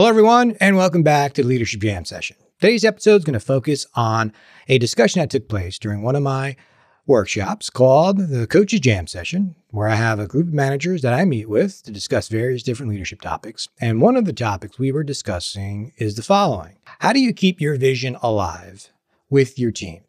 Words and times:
Hello, 0.00 0.08
everyone, 0.08 0.56
and 0.60 0.78
welcome 0.78 1.02
back 1.02 1.34
to 1.34 1.42
the 1.42 1.48
Leadership 1.48 1.82
Jam 1.82 2.06
session. 2.06 2.34
Today's 2.58 2.86
episode 2.86 3.16
is 3.16 3.24
going 3.24 3.34
to 3.34 3.38
focus 3.38 3.86
on 3.94 4.32
a 4.66 4.78
discussion 4.78 5.20
that 5.20 5.28
took 5.28 5.46
place 5.46 5.78
during 5.78 6.00
one 6.00 6.16
of 6.16 6.22
my 6.22 6.56
workshops 7.06 7.68
called 7.68 8.16
the 8.16 8.46
Coaches 8.46 8.80
Jam 8.80 9.06
session, 9.06 9.56
where 9.68 9.88
I 9.88 9.96
have 9.96 10.18
a 10.18 10.26
group 10.26 10.46
of 10.46 10.54
managers 10.54 11.02
that 11.02 11.12
I 11.12 11.26
meet 11.26 11.50
with 11.50 11.82
to 11.82 11.92
discuss 11.92 12.28
various 12.28 12.62
different 12.62 12.90
leadership 12.90 13.20
topics. 13.20 13.68
And 13.78 14.00
one 14.00 14.16
of 14.16 14.24
the 14.24 14.32
topics 14.32 14.78
we 14.78 14.90
were 14.90 15.04
discussing 15.04 15.92
is 15.98 16.14
the 16.14 16.22
following 16.22 16.78
How 17.00 17.12
do 17.12 17.20
you 17.20 17.34
keep 17.34 17.60
your 17.60 17.76
vision 17.76 18.16
alive 18.22 18.88
with 19.28 19.58
your 19.58 19.70
teams? 19.70 20.06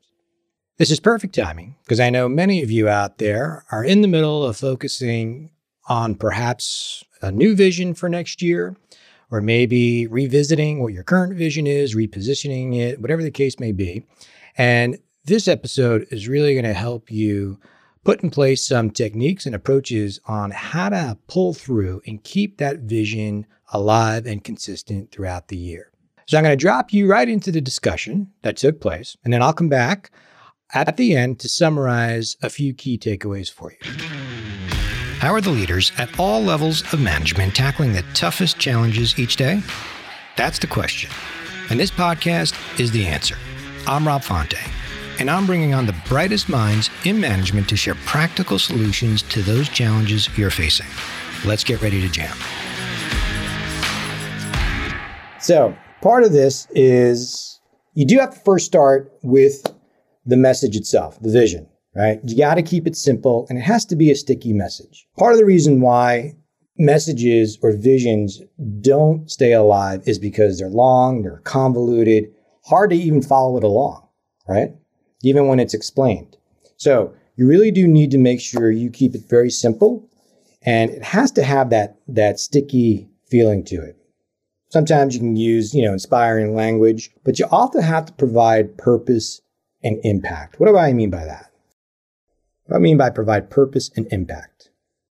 This 0.78 0.90
is 0.90 1.02
perfect 1.02 1.36
timing 1.36 1.76
because 1.84 2.00
I 2.00 2.10
know 2.10 2.30
many 2.30 2.64
of 2.64 2.72
you 2.72 2.88
out 2.88 3.18
there 3.18 3.66
are 3.74 3.84
in 3.84 4.00
the 4.00 4.08
middle 4.08 4.46
of 4.46 4.56
focusing 4.56 5.52
on 5.90 6.16
perhaps 6.16 7.04
a 7.22 7.30
new 7.30 7.58
vision 7.58 7.94
for 7.94 8.08
next 8.08 8.42
year, 8.42 8.78
or 9.32 9.42
maybe 9.42 10.06
revisiting 10.08 10.84
what 10.84 10.94
your 10.94 11.04
current 11.04 11.36
vision 11.36 11.66
is, 11.66 11.96
repositioning 11.96 12.78
it, 12.78 13.02
whatever 13.02 13.24
the 13.24 13.32
case 13.32 13.60
may 13.60 13.72
be. 13.72 14.06
And 14.58 15.00
this 15.26 15.48
episode 15.48 16.06
is 16.12 16.28
really 16.28 16.54
going 16.54 16.66
to 16.66 16.74
help 16.74 17.10
you 17.10 17.60
put 18.04 18.22
in 18.22 18.30
place 18.30 18.66
some 18.66 18.92
techniques 18.92 19.46
and 19.46 19.56
approaches 19.56 20.20
on 20.26 20.52
how 20.52 20.90
to 20.90 21.18
pull 21.28 21.54
through 21.54 22.02
and 22.06 22.24
keep 22.24 22.58
that 22.58 22.80
vision 22.80 23.46
alive 23.74 24.26
and 24.26 24.44
consistent 24.44 25.12
throughout 25.12 25.48
the 25.48 25.58
year. 25.58 25.92
So 26.28 26.38
I'm 26.38 26.44
going 26.44 26.58
to 26.58 26.62
drop 26.62 26.94
you 26.94 27.10
right 27.10 27.28
into 27.28 27.52
the 27.52 27.62
discussion 27.62 28.32
that 28.42 28.58
took 28.58 28.80
place, 28.82 29.18
and 29.24 29.34
then 29.34 29.42
I'll 29.42 29.54
come 29.54 29.70
back 29.70 30.12
at 30.74 30.98
the 30.98 31.16
end 31.16 31.40
to 31.40 31.50
summarize 31.50 32.38
a 32.42 32.50
few 32.50 32.74
key 32.74 32.98
takeaways 32.98 33.52
for 33.52 33.72
you. 33.72 34.21
How 35.22 35.36
are 35.36 35.40
the 35.40 35.52
leaders 35.52 35.92
at 36.00 36.20
all 36.20 36.42
levels 36.42 36.82
of 36.94 37.00
management 37.00 37.54
tackling 37.54 37.94
the 37.94 38.02
toughest 38.16 38.58
challenges 38.58 39.20
each 39.20 39.36
day? 39.36 39.62
That's 40.36 40.58
the 40.58 40.66
question. 40.66 41.12
And 41.70 41.80
this 41.80 41.92
podcast 41.92 42.56
is 42.80 42.90
the 42.90 43.06
answer. 43.06 43.36
I'm 43.86 44.08
Rob 44.08 44.24
Fonte 44.24 44.58
and 45.20 45.30
I'm 45.30 45.46
bringing 45.46 45.76
on 45.76 45.86
the 45.86 45.96
brightest 46.08 46.50
minds 46.50 46.90
in 47.06 47.20
management 47.20 47.70
to 47.70 47.78
share 47.78 47.94
practical 47.94 48.58
solutions 48.58 49.22
to 49.30 49.44
those 49.44 49.70
challenges 49.70 50.28
you're 50.40 50.50
facing. 50.50 50.88
Let's 51.46 51.64
get 51.64 51.84
ready 51.84 52.02
to 52.02 52.10
jam. 52.10 52.36
So, 55.40 55.78
part 56.02 56.24
of 56.24 56.34
this 56.34 56.68
is 56.72 57.62
you 57.94 58.08
do 58.08 58.18
have 58.18 58.34
to 58.34 58.40
first 58.40 58.66
start 58.66 59.14
with 59.22 59.68
the 60.26 60.36
message 60.36 60.76
itself, 60.76 61.20
the 61.22 61.30
vision, 61.30 61.68
right? 61.96 62.20
You 62.24 62.38
got 62.38 62.56
to 62.56 62.62
keep 62.62 62.88
it 62.88 62.96
simple 62.96 63.46
and 63.50 63.58
it 63.58 63.64
has 63.64 63.86
to 63.86 63.96
be 63.96 64.12
a 64.12 64.16
sticky 64.16 64.54
message. 64.54 65.08
Part 65.18 65.34
of 65.34 65.40
the 65.40 65.46
reason 65.46 65.82
why 65.82 66.36
messages 66.78 67.58
or 67.62 67.74
visions 67.74 68.42
don't 68.80 69.30
stay 69.30 69.54
alive 69.54 70.02
is 70.06 70.18
because 70.18 70.58
they're 70.58 70.70
long, 70.70 71.22
they're 71.22 71.42
convoluted, 71.44 72.34
hard 72.66 72.90
to 72.92 72.96
even 72.96 73.22
follow 73.22 73.58
it 73.58 73.64
along, 73.64 74.08
right? 74.48 74.72
even 75.24 75.48
when 75.48 75.60
it's 75.60 75.74
explained. 75.74 76.38
So 76.78 77.14
you 77.36 77.48
really 77.48 77.72
do 77.72 77.88
need 77.88 78.12
to 78.12 78.18
make 78.18 78.42
sure 78.42 78.72
you 78.72 78.90
keep 78.90 79.16
it 79.16 79.30
very 79.30 79.50
simple 79.50 80.10
and 80.64 80.92
it 80.92 81.04
has 81.04 81.32
to 81.32 81.44
have 81.44 81.70
that, 81.70 81.98
that 82.08 82.40
sticky 82.40 83.10
feeling 83.30 83.64
to 83.66 83.82
it. 83.82 83.98
Sometimes 84.70 85.14
you 85.14 85.20
can 85.20 85.36
use, 85.36 85.74
you 85.74 85.84
know, 85.84 85.94
inspiring 85.94 86.56
language, 86.56 87.12
but 87.24 87.40
you 87.40 87.46
also 87.52 87.82
have 87.82 88.06
to 88.06 88.14
provide 88.14 88.78
purpose 88.78 89.42
and 89.84 90.00
impact. 90.04 90.60
What 90.60 90.68
do 90.68 90.78
I 90.78 90.94
mean 90.94 91.10
by 91.10 91.26
that? 91.26 91.51
What 92.72 92.78
I 92.78 92.80
mean 92.80 92.96
by 92.96 93.10
provide 93.10 93.50
purpose 93.50 93.92
and 93.98 94.08
impact? 94.14 94.70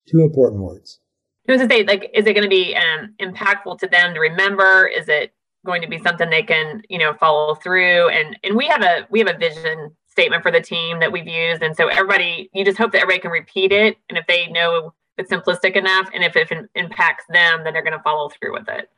Two 0.09 0.21
important 0.21 0.63
words. 0.63 1.01
I 1.49 1.53
was 1.53 1.61
to 1.63 1.69
say, 1.69 1.83
like, 1.83 2.09
is 2.15 2.25
it 2.25 2.35
going 2.35 2.45
to 2.45 2.49
be 2.49 2.77
um, 2.77 3.13
impactful 3.21 3.81
to 3.81 3.89
them 3.89 4.15
to 4.15 4.21
remember? 4.21 4.87
Is 4.87 5.09
it 5.09 5.35
going 5.67 5.83
to 5.83 5.89
be 5.89 5.99
something 5.99 6.31
they 6.31 6.45
can, 6.45 6.83
you 6.89 6.99
know, 6.99 7.15
follow 7.15 7.57
through? 7.57 8.11
And 8.11 8.39
and 8.45 8.57
we 8.57 8.69
have 8.69 8.83
a 8.83 9.09
we 9.11 9.19
have 9.19 9.29
a 9.29 9.37
vision 9.37 9.91
statement 10.07 10.45
for 10.45 10.53
the 10.53 10.61
team 10.61 11.01
that 11.01 11.11
we've 11.11 11.27
used. 11.27 11.61
And 11.61 11.77
so 11.77 11.89
everybody, 11.89 12.49
you 12.53 12.65
just 12.65 12.79
hope 12.79 12.93
that 12.93 13.03
everybody 13.03 13.23
can 13.23 13.33
repeat 13.33 13.73
it. 13.73 13.97
And 14.09 14.17
if 14.17 14.29
they 14.29 14.47
know 14.47 14.95
it's 15.17 15.33
simplistic 15.33 15.75
enough 15.75 16.09
and 16.15 16.23
if 16.23 16.37
it 16.37 16.49
impacts 16.77 17.25
them, 17.29 17.65
then 17.65 17.73
they're 17.73 17.83
going 17.83 17.99
to 17.99 18.03
follow 18.05 18.29
through 18.29 18.53
with 18.53 18.69
it. 18.69 18.89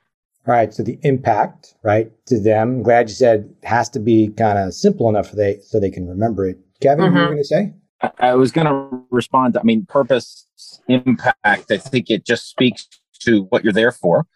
All 0.46 0.52
right. 0.52 0.74
So 0.74 0.82
the 0.82 0.98
impact, 1.02 1.76
right, 1.82 2.12
to 2.26 2.38
them. 2.38 2.68
I'm 2.68 2.82
glad 2.82 3.08
you 3.08 3.14
said 3.14 3.54
has 3.62 3.88
to 3.90 4.00
be 4.00 4.28
kind 4.28 4.58
of 4.58 4.74
simple 4.74 5.08
enough 5.08 5.30
for 5.30 5.36
they 5.36 5.60
so 5.62 5.80
they 5.80 5.90
can 5.90 6.06
remember 6.06 6.46
it. 6.46 6.58
Kevin, 6.82 7.06
mm-hmm. 7.06 7.14
what 7.14 7.30
were 7.30 7.36
you 7.36 7.42
mm-hmm. 7.42 7.54
going 7.54 7.70
to 7.70 7.72
say? 7.72 7.79
I, 8.02 8.10
I 8.20 8.34
was 8.34 8.52
going 8.52 8.66
to 8.66 9.02
respond. 9.10 9.56
I 9.56 9.62
mean, 9.62 9.86
purpose, 9.86 10.46
impact. 10.88 11.70
I 11.70 11.76
think 11.78 12.10
it 12.10 12.24
just 12.24 12.48
speaks 12.48 12.88
to 13.20 13.42
what 13.50 13.64
you're 13.64 13.72
there 13.72 13.92
for, 13.92 14.26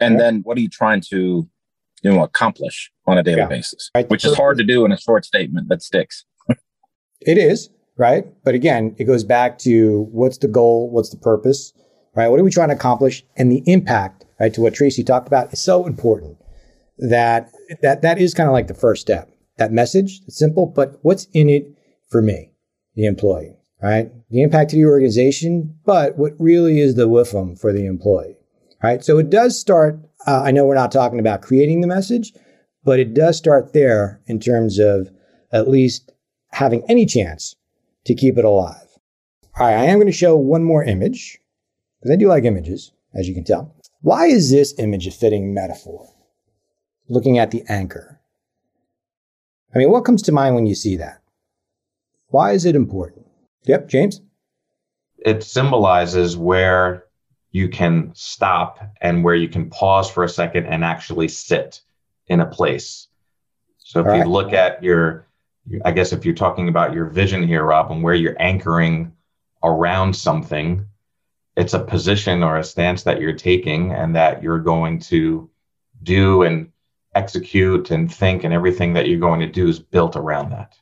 and 0.00 0.18
then 0.18 0.40
what 0.42 0.56
are 0.58 0.60
you 0.60 0.68
trying 0.68 1.00
to, 1.10 1.48
you 2.02 2.10
know, 2.10 2.22
accomplish 2.22 2.90
on 3.06 3.18
a 3.18 3.22
daily 3.22 3.38
yeah. 3.38 3.46
basis, 3.46 3.90
right. 3.94 4.08
which 4.10 4.24
is 4.24 4.36
hard 4.36 4.58
to 4.58 4.64
do 4.64 4.84
in 4.84 4.92
a 4.92 4.98
short 4.98 5.24
statement 5.24 5.68
that 5.68 5.82
sticks. 5.82 6.24
It 7.24 7.38
is, 7.38 7.70
right? 7.96 8.26
But 8.44 8.56
again, 8.56 8.96
it 8.98 9.04
goes 9.04 9.22
back 9.22 9.58
to 9.58 10.08
what's 10.10 10.38
the 10.38 10.48
goal? 10.48 10.90
What's 10.90 11.10
the 11.10 11.16
purpose, 11.16 11.72
right? 12.16 12.26
What 12.28 12.40
are 12.40 12.42
we 12.42 12.50
trying 12.50 12.70
to 12.70 12.74
accomplish? 12.74 13.24
And 13.36 13.52
the 13.52 13.62
impact, 13.66 14.24
right? 14.40 14.52
To 14.54 14.60
what 14.60 14.74
Tracy 14.74 15.04
talked 15.04 15.28
about 15.28 15.52
is 15.52 15.60
so 15.60 15.86
important 15.86 16.38
that 16.98 17.52
that, 17.80 18.02
that 18.02 18.18
is 18.18 18.34
kind 18.34 18.48
of 18.48 18.52
like 18.52 18.66
the 18.66 18.74
first 18.74 19.02
step. 19.02 19.30
That 19.58 19.70
message, 19.70 20.20
it's 20.26 20.38
simple, 20.38 20.66
but 20.66 20.98
what's 21.02 21.26
in 21.32 21.48
it 21.48 21.66
for 22.10 22.22
me, 22.22 22.51
the 22.94 23.06
employee, 23.06 23.56
right? 23.82 24.10
The 24.30 24.42
impact 24.42 24.70
to 24.70 24.76
the 24.76 24.84
organization, 24.84 25.76
but 25.84 26.16
what 26.16 26.32
really 26.38 26.80
is 26.80 26.94
the 26.94 27.08
WIFM 27.08 27.58
for 27.58 27.72
the 27.72 27.86
employee, 27.86 28.36
right? 28.82 29.04
So 29.04 29.18
it 29.18 29.30
does 29.30 29.58
start, 29.58 29.98
uh, 30.26 30.42
I 30.42 30.50
know 30.50 30.64
we're 30.64 30.74
not 30.74 30.92
talking 30.92 31.18
about 31.18 31.42
creating 31.42 31.80
the 31.80 31.86
message, 31.86 32.32
but 32.84 32.98
it 32.98 33.14
does 33.14 33.36
start 33.36 33.72
there 33.72 34.20
in 34.26 34.40
terms 34.40 34.78
of 34.78 35.10
at 35.52 35.68
least 35.68 36.12
having 36.52 36.82
any 36.88 37.06
chance 37.06 37.56
to 38.04 38.14
keep 38.14 38.38
it 38.38 38.44
alive. 38.44 38.98
All 39.58 39.66
right, 39.66 39.76
I 39.76 39.84
am 39.84 39.98
going 39.98 40.06
to 40.06 40.12
show 40.12 40.36
one 40.36 40.64
more 40.64 40.82
image 40.82 41.38
because 42.00 42.12
I 42.12 42.16
do 42.16 42.28
like 42.28 42.44
images, 42.44 42.92
as 43.14 43.28
you 43.28 43.34
can 43.34 43.44
tell. 43.44 43.74
Why 44.00 44.26
is 44.26 44.50
this 44.50 44.74
image 44.78 45.06
a 45.06 45.10
fitting 45.10 45.54
metaphor? 45.54 46.08
Looking 47.08 47.38
at 47.38 47.50
the 47.50 47.62
anchor. 47.68 48.20
I 49.74 49.78
mean, 49.78 49.90
what 49.90 50.04
comes 50.04 50.22
to 50.22 50.32
mind 50.32 50.54
when 50.54 50.66
you 50.66 50.74
see 50.74 50.96
that? 50.96 51.21
Why 52.32 52.52
is 52.52 52.64
it 52.64 52.74
important? 52.74 53.26
Yep, 53.64 53.88
James? 53.88 54.22
It 55.18 55.44
symbolizes 55.44 56.36
where 56.36 57.04
you 57.50 57.68
can 57.68 58.10
stop 58.14 58.80
and 59.02 59.22
where 59.22 59.34
you 59.34 59.48
can 59.48 59.68
pause 59.68 60.10
for 60.10 60.24
a 60.24 60.28
second 60.28 60.66
and 60.66 60.82
actually 60.82 61.28
sit 61.28 61.82
in 62.26 62.40
a 62.40 62.46
place. 62.46 63.08
So 63.78 64.00
if 64.00 64.16
you 64.16 64.24
look 64.24 64.54
at 64.54 64.82
your 64.82 65.26
I 65.84 65.92
guess 65.92 66.12
if 66.12 66.24
you're 66.24 66.34
talking 66.34 66.68
about 66.68 66.94
your 66.94 67.06
vision 67.06 67.46
here, 67.46 67.64
Rob, 67.64 67.92
and 67.92 68.02
where 68.02 68.14
you're 68.14 68.40
anchoring 68.40 69.12
around 69.62 70.16
something, 70.16 70.86
it's 71.56 71.74
a 71.74 71.84
position 71.84 72.42
or 72.42 72.56
a 72.56 72.64
stance 72.64 73.02
that 73.04 73.20
you're 73.20 73.34
taking 73.34 73.92
and 73.92 74.16
that 74.16 74.42
you're 74.42 74.58
going 74.58 74.98
to 75.00 75.50
do 76.02 76.42
and 76.42 76.72
execute 77.14 77.90
and 77.90 78.12
think 78.12 78.42
and 78.42 78.54
everything 78.54 78.94
that 78.94 79.06
you're 79.06 79.20
going 79.20 79.40
to 79.40 79.46
do 79.46 79.68
is 79.68 79.78
built 79.78 80.16
around 80.16 80.50
that. 80.50 80.74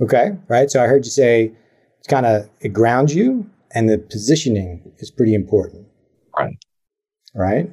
Okay. 0.00 0.36
Right. 0.48 0.70
So 0.70 0.82
I 0.82 0.86
heard 0.86 1.04
you 1.04 1.10
say 1.10 1.52
it's 1.98 2.08
kind 2.08 2.26
of 2.26 2.48
it 2.60 2.72
grounds 2.72 3.14
you 3.14 3.48
and 3.72 3.88
the 3.88 3.98
positioning 3.98 4.92
is 4.98 5.10
pretty 5.10 5.34
important. 5.34 5.86
Right. 6.38 6.56
Right. 7.34 7.70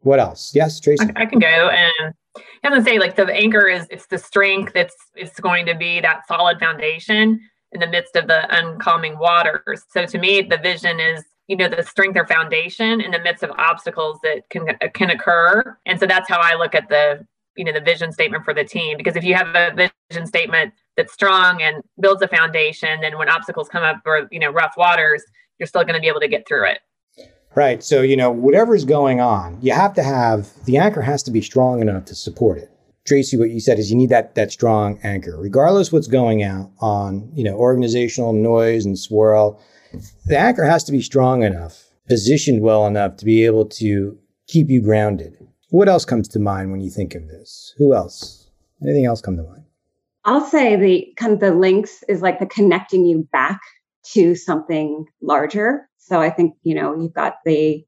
What 0.00 0.20
else? 0.20 0.52
Yes, 0.54 0.80
Tracy. 0.80 1.04
I, 1.16 1.22
I 1.22 1.26
can 1.26 1.38
go. 1.38 1.46
And 1.46 2.14
I 2.36 2.42
have 2.62 2.74
to 2.74 2.82
say, 2.82 2.98
like 2.98 3.16
the 3.16 3.26
anchor 3.26 3.66
is 3.66 3.86
it's 3.90 4.06
the 4.06 4.18
strength. 4.18 4.72
It's 4.74 4.96
it's 5.14 5.38
going 5.40 5.66
to 5.66 5.74
be 5.74 6.00
that 6.00 6.26
solid 6.26 6.58
foundation 6.58 7.40
in 7.72 7.80
the 7.80 7.86
midst 7.86 8.16
of 8.16 8.26
the 8.26 8.46
uncalming 8.50 9.18
waters. 9.18 9.82
So 9.90 10.06
to 10.06 10.18
me, 10.18 10.42
the 10.42 10.58
vision 10.58 11.00
is 11.00 11.24
you 11.48 11.56
know 11.56 11.68
the 11.68 11.82
strength 11.82 12.16
or 12.16 12.26
foundation 12.26 13.00
in 13.00 13.10
the 13.10 13.18
midst 13.18 13.42
of 13.42 13.50
obstacles 13.52 14.18
that 14.22 14.48
can 14.50 14.66
can 14.94 15.10
occur. 15.10 15.76
And 15.86 15.98
so 15.98 16.06
that's 16.06 16.28
how 16.28 16.40
I 16.40 16.54
look 16.54 16.74
at 16.74 16.88
the 16.88 17.26
you 17.56 17.64
know 17.64 17.72
the 17.72 17.80
vision 17.80 18.12
statement 18.12 18.44
for 18.44 18.54
the 18.54 18.64
team. 18.64 18.96
Because 18.96 19.16
if 19.16 19.24
you 19.24 19.34
have 19.34 19.54
a 19.54 19.90
vision 20.10 20.26
statement 20.26 20.72
that's 20.98 21.14
strong 21.14 21.62
and 21.62 21.82
builds 21.98 22.20
a 22.20 22.28
foundation, 22.28 23.00
then 23.00 23.16
when 23.16 23.30
obstacles 23.30 23.70
come 23.70 23.82
up 23.82 24.02
or 24.04 24.28
you 24.30 24.38
know 24.38 24.50
rough 24.50 24.74
waters, 24.76 25.24
you're 25.58 25.66
still 25.66 25.84
going 25.84 25.94
to 25.94 26.00
be 26.00 26.08
able 26.08 26.20
to 26.20 26.28
get 26.28 26.46
through 26.46 26.66
it. 26.66 26.80
Right. 27.54 27.82
So, 27.82 28.02
you 28.02 28.16
know, 28.16 28.30
whatever's 28.30 28.84
going 28.84 29.20
on, 29.20 29.58
you 29.62 29.72
have 29.72 29.94
to 29.94 30.02
have 30.02 30.48
the 30.66 30.76
anchor 30.76 31.00
has 31.00 31.22
to 31.22 31.30
be 31.30 31.40
strong 31.40 31.80
enough 31.80 32.04
to 32.06 32.14
support 32.14 32.58
it. 32.58 32.70
Tracy, 33.06 33.38
what 33.38 33.50
you 33.50 33.60
said 33.60 33.78
is 33.78 33.90
you 33.90 33.96
need 33.96 34.10
that 34.10 34.34
that 34.34 34.52
strong 34.52 34.98
anchor, 35.02 35.36
regardless 35.40 35.90
what's 35.90 36.08
going 36.08 36.42
out 36.42 36.70
on, 36.80 37.30
you 37.34 37.42
know, 37.42 37.54
organizational 37.54 38.34
noise 38.34 38.84
and 38.84 38.98
swirl. 38.98 39.62
The 40.26 40.38
anchor 40.38 40.64
has 40.64 40.84
to 40.84 40.92
be 40.92 41.00
strong 41.00 41.42
enough, 41.42 41.88
positioned 42.06 42.60
well 42.60 42.86
enough 42.86 43.16
to 43.16 43.24
be 43.24 43.46
able 43.46 43.64
to 43.66 44.18
keep 44.46 44.68
you 44.68 44.82
grounded. 44.82 45.38
What 45.70 45.88
else 45.88 46.04
comes 46.04 46.28
to 46.28 46.38
mind 46.38 46.70
when 46.70 46.80
you 46.80 46.90
think 46.90 47.14
of 47.14 47.28
this? 47.28 47.72
Who 47.78 47.94
else? 47.94 48.50
Anything 48.82 49.06
else 49.06 49.22
come 49.22 49.36
to 49.36 49.42
mind? 49.42 49.64
I'll 50.28 50.44
say 50.44 50.76
the 50.76 51.10
kind 51.16 51.32
of 51.32 51.40
the 51.40 51.54
links 51.54 52.04
is 52.06 52.20
like 52.20 52.38
the 52.38 52.44
connecting 52.44 53.06
you 53.06 53.26
back 53.32 53.58
to 54.12 54.34
something 54.34 55.06
larger. 55.22 55.88
So 55.96 56.20
I 56.20 56.28
think, 56.28 56.52
you 56.64 56.74
know, 56.74 56.94
you've 57.00 57.14
got 57.14 57.36
the 57.46 57.82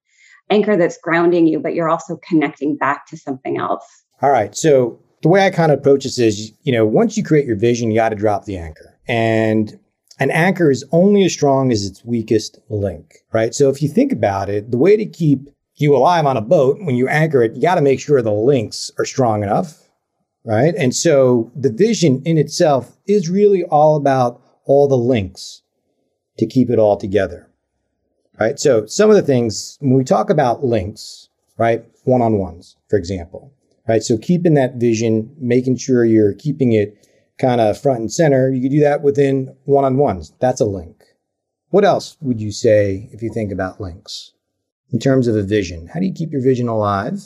anchor 0.48 0.74
that's 0.74 0.96
grounding 0.96 1.46
you, 1.46 1.60
but 1.60 1.74
you're 1.74 1.90
also 1.90 2.18
connecting 2.26 2.78
back 2.78 3.06
to 3.08 3.18
something 3.18 3.58
else. 3.58 3.84
All 4.22 4.30
right. 4.30 4.56
So 4.56 4.98
the 5.20 5.28
way 5.28 5.44
I 5.44 5.50
kind 5.50 5.70
of 5.70 5.80
approach 5.80 6.04
this 6.04 6.18
is, 6.18 6.50
you 6.62 6.72
know, 6.72 6.86
once 6.86 7.14
you 7.14 7.22
create 7.22 7.44
your 7.44 7.56
vision, 7.56 7.90
you 7.90 7.98
got 7.98 8.08
to 8.08 8.16
drop 8.16 8.46
the 8.46 8.56
anchor. 8.56 8.98
And 9.06 9.78
an 10.18 10.30
anchor 10.30 10.70
is 10.70 10.82
only 10.92 11.24
as 11.24 11.34
strong 11.34 11.70
as 11.70 11.84
its 11.84 12.02
weakest 12.06 12.58
link, 12.70 13.16
right? 13.34 13.54
So 13.54 13.68
if 13.68 13.82
you 13.82 13.88
think 13.90 14.12
about 14.12 14.48
it, 14.48 14.70
the 14.70 14.78
way 14.78 14.96
to 14.96 15.04
keep 15.04 15.50
you 15.74 15.94
alive 15.94 16.24
on 16.24 16.38
a 16.38 16.42
boat, 16.42 16.78
when 16.80 16.94
you 16.94 17.06
anchor 17.06 17.42
it, 17.42 17.54
you 17.54 17.60
got 17.60 17.74
to 17.74 17.82
make 17.82 18.00
sure 18.00 18.22
the 18.22 18.32
links 18.32 18.90
are 18.98 19.04
strong 19.04 19.42
enough, 19.42 19.79
right? 20.44 20.74
And 20.76 20.94
so 20.94 21.50
the 21.54 21.72
vision 21.72 22.22
in 22.24 22.38
itself 22.38 22.96
is 23.06 23.28
really 23.28 23.64
all 23.64 23.96
about 23.96 24.42
all 24.64 24.88
the 24.88 24.96
links 24.96 25.62
to 26.38 26.46
keep 26.46 26.70
it 26.70 26.78
all 26.78 26.96
together, 26.96 27.50
right? 28.38 28.58
So 28.58 28.86
some 28.86 29.10
of 29.10 29.16
the 29.16 29.22
things, 29.22 29.76
when 29.80 29.94
we 29.94 30.04
talk 30.04 30.30
about 30.30 30.64
links, 30.64 31.28
right? 31.58 31.84
One 32.04 32.22
on 32.22 32.38
ones, 32.38 32.76
for 32.88 32.96
example, 32.96 33.52
right? 33.86 34.02
So 34.02 34.16
keeping 34.16 34.54
that 34.54 34.76
vision, 34.76 35.34
making 35.38 35.76
sure 35.76 36.04
you're 36.04 36.34
keeping 36.34 36.72
it 36.72 36.96
kind 37.38 37.60
of 37.60 37.80
front 37.80 38.00
and 38.00 38.12
center, 38.12 38.50
you 38.50 38.62
could 38.62 38.70
do 38.70 38.80
that 38.80 39.02
within 39.02 39.54
one 39.64 39.84
on 39.84 39.96
ones. 39.96 40.32
That's 40.40 40.60
a 40.60 40.66
link. 40.66 41.04
What 41.68 41.84
else 41.84 42.16
would 42.20 42.40
you 42.40 42.50
say 42.52 43.08
if 43.12 43.22
you 43.22 43.30
think 43.32 43.52
about 43.52 43.80
links 43.80 44.32
in 44.92 44.98
terms 44.98 45.28
of 45.28 45.36
a 45.36 45.42
vision? 45.42 45.88
How 45.88 46.00
do 46.00 46.06
you 46.06 46.12
keep 46.12 46.32
your 46.32 46.42
vision 46.42 46.68
alive 46.68 47.22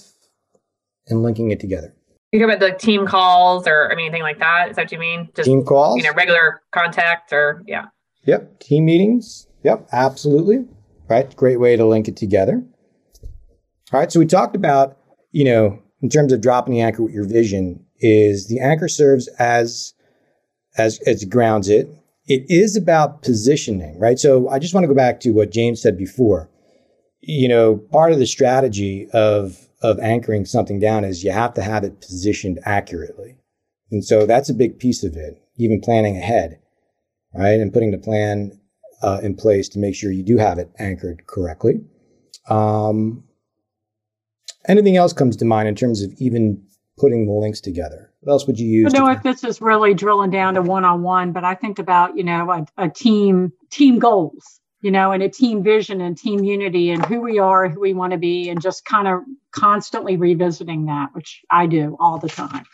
and 1.08 1.22
linking 1.22 1.50
it 1.50 1.60
together? 1.60 1.94
You 2.34 2.40
talk 2.40 2.52
about 2.52 2.68
the 2.68 2.76
team 2.76 3.06
calls 3.06 3.68
or 3.68 3.88
I 3.92 3.94
mean 3.94 4.06
anything 4.06 4.22
like 4.22 4.40
that? 4.40 4.70
Is 4.70 4.74
that 4.74 4.86
what 4.86 4.92
you 4.92 4.98
mean? 4.98 5.28
Just 5.36 5.46
team 5.46 5.62
calls? 5.64 5.98
You 5.98 6.02
know, 6.02 6.12
regular 6.14 6.62
contact 6.72 7.32
or 7.32 7.62
yeah. 7.64 7.84
Yep. 8.24 8.58
Team 8.58 8.86
meetings. 8.86 9.46
Yep. 9.62 9.86
Absolutely. 9.92 10.66
Right. 11.08 11.34
Great 11.36 11.60
way 11.60 11.76
to 11.76 11.86
link 11.86 12.08
it 12.08 12.16
together. 12.16 12.60
All 13.92 14.00
right. 14.00 14.10
So 14.10 14.18
we 14.18 14.26
talked 14.26 14.56
about, 14.56 14.98
you 15.30 15.44
know, 15.44 15.80
in 16.02 16.08
terms 16.08 16.32
of 16.32 16.40
dropping 16.40 16.74
the 16.74 16.80
anchor 16.80 17.04
with 17.04 17.12
your 17.12 17.24
vision, 17.24 17.86
is 18.00 18.48
the 18.48 18.58
anchor 18.58 18.88
serves 18.88 19.28
as 19.38 19.94
as 20.76 20.98
as 21.06 21.22
it 21.22 21.30
grounds 21.30 21.68
it. 21.68 21.88
It 22.26 22.46
is 22.48 22.76
about 22.76 23.22
positioning, 23.22 23.96
right? 24.00 24.18
So 24.18 24.48
I 24.48 24.58
just 24.58 24.74
want 24.74 24.82
to 24.82 24.88
go 24.88 24.94
back 24.94 25.20
to 25.20 25.30
what 25.30 25.52
James 25.52 25.80
said 25.80 25.96
before. 25.96 26.50
You 27.20 27.46
know, 27.46 27.76
part 27.76 28.10
of 28.10 28.18
the 28.18 28.26
strategy 28.26 29.06
of 29.12 29.68
of 29.84 30.00
anchoring 30.00 30.46
something 30.46 30.80
down 30.80 31.04
is 31.04 31.22
you 31.22 31.30
have 31.30 31.52
to 31.54 31.62
have 31.62 31.84
it 31.84 32.00
positioned 32.00 32.58
accurately. 32.64 33.36
And 33.90 34.02
so 34.02 34.24
that's 34.24 34.48
a 34.48 34.54
big 34.54 34.78
piece 34.78 35.04
of 35.04 35.14
it, 35.14 35.40
even 35.58 35.82
planning 35.82 36.16
ahead, 36.16 36.58
right? 37.34 37.60
And 37.60 37.72
putting 37.72 37.90
the 37.90 37.98
plan 37.98 38.58
uh, 39.02 39.20
in 39.22 39.36
place 39.36 39.68
to 39.68 39.78
make 39.78 39.94
sure 39.94 40.10
you 40.10 40.24
do 40.24 40.38
have 40.38 40.58
it 40.58 40.70
anchored 40.78 41.26
correctly. 41.26 41.84
Um, 42.48 43.24
anything 44.66 44.96
else 44.96 45.12
comes 45.12 45.36
to 45.36 45.44
mind 45.44 45.68
in 45.68 45.74
terms 45.74 46.02
of 46.02 46.14
even 46.16 46.64
putting 46.96 47.26
the 47.26 47.32
links 47.32 47.60
together? 47.60 48.10
What 48.20 48.32
else 48.32 48.46
would 48.46 48.58
you 48.58 48.66
use? 48.66 48.94
I 48.94 48.98
know 48.98 49.10
if 49.10 49.22
this 49.22 49.44
is 49.44 49.60
really 49.60 49.92
drilling 49.92 50.30
down 50.30 50.54
to 50.54 50.62
one 50.62 50.86
on 50.86 51.02
one, 51.02 51.32
but 51.32 51.44
I 51.44 51.54
think 51.54 51.78
about 51.78 52.16
you 52.16 52.24
know 52.24 52.50
a, 52.50 52.84
a, 52.84 52.88
team 52.88 53.52
team 53.70 53.98
goals, 53.98 54.60
you 54.84 54.90
know, 54.90 55.12
and 55.12 55.22
a 55.22 55.30
team 55.30 55.62
vision 55.62 56.02
and 56.02 56.14
team 56.14 56.44
unity 56.44 56.90
and 56.90 57.02
who 57.06 57.22
we 57.22 57.38
are, 57.38 57.70
who 57.70 57.80
we 57.80 57.94
want 57.94 58.12
to 58.12 58.18
be, 58.18 58.50
and 58.50 58.60
just 58.60 58.84
kind 58.84 59.08
of 59.08 59.20
constantly 59.50 60.18
revisiting 60.18 60.84
that, 60.86 61.08
which 61.14 61.40
I 61.50 61.66
do 61.66 61.96
all 61.98 62.18
the 62.18 62.28
time, 62.28 62.66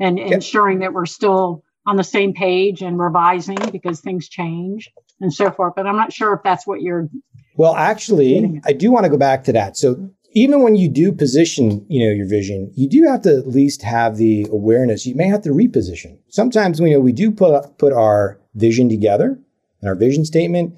and 0.00 0.18
yep. 0.18 0.32
ensuring 0.32 0.80
that 0.80 0.92
we're 0.92 1.06
still 1.06 1.62
on 1.86 1.94
the 1.94 2.02
same 2.02 2.32
page 2.32 2.82
and 2.82 2.98
revising 2.98 3.70
because 3.70 4.00
things 4.00 4.28
change 4.28 4.90
and 5.20 5.32
so 5.32 5.52
forth. 5.52 5.74
But 5.76 5.86
I'm 5.86 5.96
not 5.96 6.12
sure 6.12 6.34
if 6.34 6.40
that's 6.42 6.66
what 6.66 6.82
you're. 6.82 7.08
Well, 7.56 7.76
actually, 7.76 8.60
I 8.66 8.72
do 8.72 8.90
want 8.90 9.04
to 9.04 9.10
go 9.10 9.16
back 9.16 9.44
to 9.44 9.52
that. 9.52 9.76
So 9.76 10.10
even 10.32 10.64
when 10.64 10.74
you 10.74 10.88
do 10.88 11.12
position, 11.12 11.86
you 11.88 12.04
know, 12.04 12.12
your 12.12 12.28
vision, 12.28 12.72
you 12.74 12.88
do 12.88 13.04
have 13.08 13.22
to 13.22 13.38
at 13.38 13.46
least 13.46 13.82
have 13.82 14.16
the 14.16 14.48
awareness. 14.50 15.06
You 15.06 15.14
may 15.14 15.28
have 15.28 15.42
to 15.42 15.50
reposition. 15.50 16.18
Sometimes, 16.30 16.80
you 16.80 16.90
know, 16.90 16.98
we 16.98 17.12
do 17.12 17.30
put 17.30 17.78
put 17.78 17.92
our 17.92 18.40
vision 18.56 18.88
together 18.88 19.38
and 19.80 19.88
our 19.88 19.94
vision 19.94 20.24
statement. 20.24 20.74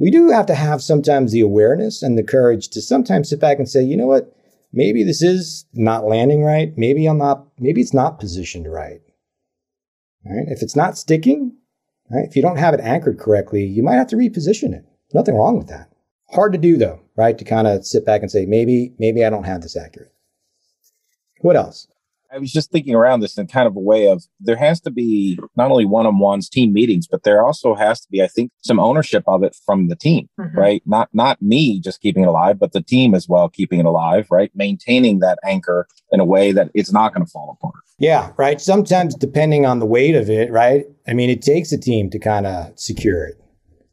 We 0.00 0.10
do 0.10 0.30
have 0.30 0.46
to 0.46 0.54
have 0.54 0.82
sometimes 0.82 1.30
the 1.30 1.42
awareness 1.42 2.02
and 2.02 2.16
the 2.16 2.22
courage 2.22 2.68
to 2.68 2.80
sometimes 2.80 3.28
sit 3.28 3.38
back 3.38 3.58
and 3.58 3.68
say, 3.68 3.82
you 3.82 3.98
know 3.98 4.06
what, 4.06 4.34
maybe 4.72 5.04
this 5.04 5.20
is 5.22 5.66
not 5.74 6.06
landing 6.06 6.42
right. 6.42 6.72
Maybe 6.74 7.04
I'm 7.04 7.18
not. 7.18 7.46
Maybe 7.58 7.82
it's 7.82 7.92
not 7.92 8.18
positioned 8.18 8.66
right. 8.66 9.02
Right? 10.24 10.46
If 10.48 10.62
it's 10.62 10.74
not 10.74 10.96
sticking, 10.96 11.54
right? 12.10 12.26
If 12.26 12.34
you 12.34 12.40
don't 12.40 12.56
have 12.56 12.72
it 12.72 12.80
anchored 12.80 13.18
correctly, 13.18 13.66
you 13.66 13.82
might 13.82 13.96
have 13.96 14.06
to 14.08 14.16
reposition 14.16 14.72
it. 14.72 14.86
Nothing 15.12 15.34
wrong 15.34 15.58
with 15.58 15.68
that. 15.68 15.90
Hard 16.30 16.52
to 16.52 16.58
do 16.58 16.78
though, 16.78 17.00
right? 17.14 17.36
To 17.36 17.44
kind 17.44 17.66
of 17.66 17.84
sit 17.84 18.06
back 18.06 18.22
and 18.22 18.30
say, 18.30 18.46
maybe, 18.46 18.94
maybe 18.98 19.22
I 19.22 19.28
don't 19.28 19.44
have 19.44 19.60
this 19.60 19.76
accurate. 19.76 20.14
What 21.42 21.56
else? 21.56 21.88
I 22.32 22.38
was 22.38 22.52
just 22.52 22.70
thinking 22.70 22.94
around 22.94 23.20
this 23.20 23.36
in 23.36 23.46
kind 23.46 23.66
of 23.66 23.76
a 23.76 23.80
way 23.80 24.08
of 24.08 24.24
there 24.38 24.56
has 24.56 24.80
to 24.82 24.90
be 24.90 25.38
not 25.56 25.70
only 25.70 25.84
one 25.84 26.06
on 26.06 26.18
ones, 26.18 26.48
team 26.48 26.72
meetings, 26.72 27.06
but 27.08 27.24
there 27.24 27.44
also 27.44 27.74
has 27.74 28.00
to 28.00 28.08
be, 28.10 28.22
I 28.22 28.28
think, 28.28 28.52
some 28.62 28.78
ownership 28.78 29.24
of 29.26 29.42
it 29.42 29.56
from 29.66 29.88
the 29.88 29.96
team, 29.96 30.28
mm-hmm. 30.38 30.56
right? 30.56 30.82
Not 30.86 31.08
not 31.12 31.40
me 31.42 31.80
just 31.80 32.00
keeping 32.00 32.22
it 32.22 32.28
alive, 32.28 32.58
but 32.58 32.72
the 32.72 32.82
team 32.82 33.14
as 33.14 33.28
well 33.28 33.48
keeping 33.48 33.80
it 33.80 33.86
alive, 33.86 34.28
right? 34.30 34.50
Maintaining 34.54 35.18
that 35.20 35.38
anchor 35.44 35.88
in 36.12 36.20
a 36.20 36.24
way 36.24 36.52
that 36.52 36.70
it's 36.74 36.92
not 36.92 37.14
going 37.14 37.24
to 37.24 37.30
fall 37.30 37.56
apart. 37.58 37.82
Yeah, 37.98 38.32
right. 38.36 38.60
Sometimes 38.60 39.14
depending 39.14 39.66
on 39.66 39.78
the 39.78 39.86
weight 39.86 40.14
of 40.14 40.30
it, 40.30 40.50
right? 40.50 40.86
I 41.06 41.12
mean, 41.12 41.30
it 41.30 41.42
takes 41.42 41.72
a 41.72 41.78
team 41.78 42.10
to 42.10 42.18
kind 42.18 42.46
of 42.46 42.78
secure 42.78 43.24
it. 43.24 43.39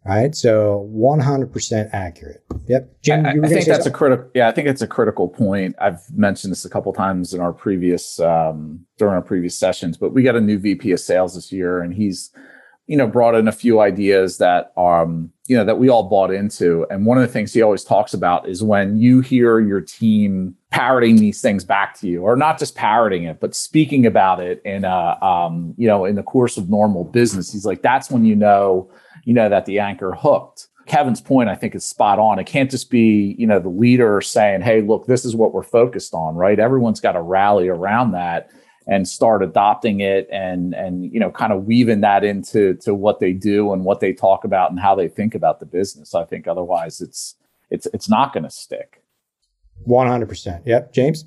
Right. 0.08 0.34
So 0.34 0.90
100% 0.96 1.90
accurate. 1.92 2.42
Yep. 2.68 3.02
Jim, 3.02 3.26
I, 3.26 3.32
I 3.32 3.48
think 3.50 3.66
that's 3.66 3.86
a 3.86 3.92
critical. 3.92 4.30
Yeah, 4.34 4.48
I 4.48 4.54
think 4.54 4.70
it's 4.70 4.82
a 4.82 4.88
critical 4.88 5.28
point. 5.28 5.76
I've 5.82 6.00
mentioned 6.16 6.52
this 6.52 6.64
a 6.64 6.70
couple 6.70 6.94
times 6.94 7.34
in 7.34 7.42
our 7.42 7.52
previous, 7.52 8.20
um, 8.22 8.86
during 8.98 9.16
our 9.16 9.22
previous 9.22 9.58
sessions, 9.58 9.98
but 9.98 10.14
we 10.14 10.24
got 10.24 10.38
a 10.38 10.42
new 10.42 10.58
VP 10.60 10.92
of 10.94 11.02
sales 11.02 11.36
this 11.36 11.52
year 11.52 11.82
and 11.82 11.94
he's, 11.94 12.32
you 12.86 12.96
know, 12.96 13.06
brought 13.06 13.36
in 13.36 13.50
a 13.50 13.52
few 13.52 13.82
ideas 13.82 14.38
that, 14.38 14.72
um, 14.78 15.30
you 15.48 15.58
know, 15.58 15.66
that 15.66 15.78
we 15.78 15.90
all 15.90 16.04
bought 16.04 16.32
into. 16.32 16.88
And 16.90 17.06
one 17.06 17.18
of 17.18 17.22
the 17.22 17.32
things 17.32 17.54
he 17.54 17.62
always 17.62 17.84
talks 17.84 18.14
about 18.14 18.48
is 18.48 18.64
when 18.64 18.98
you 18.98 19.20
hear 19.20 19.60
your 19.60 19.82
team 19.82 20.56
parroting 20.72 21.18
these 21.18 21.42
things 21.42 21.66
back 21.66 22.00
to 22.00 22.08
you, 22.08 22.22
or 22.22 22.38
not 22.38 22.60
just 22.60 22.76
parroting 22.76 23.24
it, 23.24 23.42
but 23.42 23.54
speaking 23.54 24.06
about 24.06 24.40
it 24.40 24.62
in 24.64 24.86
a, 24.86 25.22
um, 25.22 25.74
you 25.78 25.88
know, 25.88 26.06
in 26.06 26.16
the 26.16 26.24
course 26.24 26.56
of 26.56 26.70
normal 26.70 27.04
business. 27.04 27.52
He's 27.52 27.66
like, 27.66 27.82
that's 27.82 28.10
when 28.10 28.24
you 28.24 28.38
know, 28.38 28.90
you 29.28 29.34
know, 29.34 29.50
that 29.50 29.66
the 29.66 29.78
anchor 29.78 30.14
hooked. 30.14 30.68
Kevin's 30.86 31.20
point, 31.20 31.50
I 31.50 31.56
think, 31.56 31.76
is 31.76 31.84
spot 31.84 32.18
on. 32.18 32.40
It 32.40 32.46
can't 32.46 32.72
just 32.72 32.90
be, 32.90 33.36
you 33.38 33.46
know, 33.46 33.60
the 33.60 33.68
leader 33.68 34.22
saying, 34.22 34.62
hey, 34.62 34.82
look, 34.82 35.06
this 35.06 35.26
is 35.26 35.36
what 35.36 35.54
we're 35.54 35.64
focused 35.64 36.14
on, 36.14 36.36
right? 36.36 36.58
Everyone's 36.58 37.02
got 37.02 37.12
to 37.12 37.22
rally 37.22 37.68
around 37.68 38.14
that 38.14 38.50
and 38.88 39.06
start 39.06 39.44
adopting 39.44 40.00
it 40.00 40.30
and 40.32 40.74
and 40.74 41.12
you 41.14 41.20
know 41.20 41.30
kind 41.30 41.52
of 41.52 41.66
weaving 41.66 42.00
that 42.00 42.24
into 42.24 42.74
to 42.76 42.96
what 42.96 43.20
they 43.20 43.34
do 43.34 43.74
and 43.74 43.84
what 43.84 44.00
they 44.00 44.14
talk 44.14 44.46
about 44.46 44.72
and 44.72 44.80
how 44.80 44.96
they 44.96 45.10
think 45.10 45.36
about 45.36 45.60
the 45.60 45.66
business 45.66 46.16
i 46.16 46.24
think 46.24 46.48
otherwise 46.48 47.02
it's 47.02 47.36
it's 47.70 47.86
it's 47.88 48.08
not 48.08 48.32
going 48.32 48.46
to 48.46 48.50
stick 48.50 49.04
100% 49.86 50.62
yep 50.66 50.94
james 50.94 51.26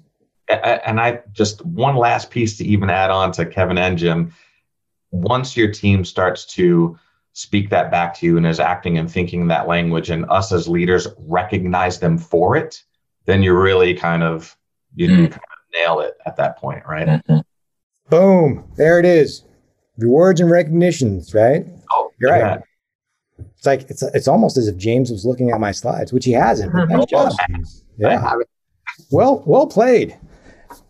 and 0.49 0.99
i 0.99 1.21
just 1.33 1.63
one 1.67 1.97
last 1.97 2.31
piece 2.31 2.57
to 2.57 2.65
even 2.65 2.89
add 2.89 3.11
on 3.11 3.31
to 3.31 3.45
kevin 3.45 3.77
and 3.77 3.99
jim 3.99 4.33
once 5.11 5.55
your 5.55 5.71
team 5.71 6.03
starts 6.03 6.47
to 6.47 6.99
speak 7.33 7.71
that 7.71 7.91
back 7.91 8.15
to 8.15 8.27
you 8.27 8.37
and 8.37 8.47
is 8.47 8.61
acting 8.61 8.99
and 8.99 9.11
thinking 9.11 9.47
that 9.49 9.69
language 9.69 10.11
and 10.11 10.29
us 10.31 10.53
as 10.53 10.69
leaders 10.69 11.07
recognize 11.19 12.01
them 12.01 12.19
for 12.19 12.57
it 12.57 12.83
then 13.27 13.43
you're 13.43 13.61
really 13.61 13.95
kind 13.95 14.23
of 14.23 14.57
you, 14.95 15.09
mm. 15.09 15.17
kind 15.17 15.35
of 15.35 15.41
nail 15.73 16.01
it 16.01 16.15
at 16.27 16.37
that 16.37 16.59
point 16.59 16.83
right? 16.87 17.07
Mm-hmm. 17.07 17.39
boom. 18.09 18.65
There 18.77 18.99
it 18.99 19.05
is. 19.05 19.45
Rewards 19.99 20.41
and 20.41 20.51
recognitions 20.51 21.35
right? 21.35 21.65
Oh 21.91 22.11
you're 22.21 22.31
yeah. 22.37 22.43
right 22.43 22.63
it's 23.57 23.67
like 23.67 23.83
it's 23.91 24.03
it's 24.03 24.29
almost 24.29 24.57
as 24.57 24.69
if 24.69 24.77
james 24.77 25.11
was 25.11 25.25
looking 25.25 25.51
at 25.51 25.61
my 25.61 25.73
slides 25.73 26.13
which 26.13 26.25
he 26.25 26.33
hasn't 26.33 26.73
mm-hmm. 26.73 26.97
nice 26.97 27.07
job. 27.07 27.33
Yeah. 27.99 28.35
well 29.11 29.43
well 29.47 29.67
played. 29.67 30.17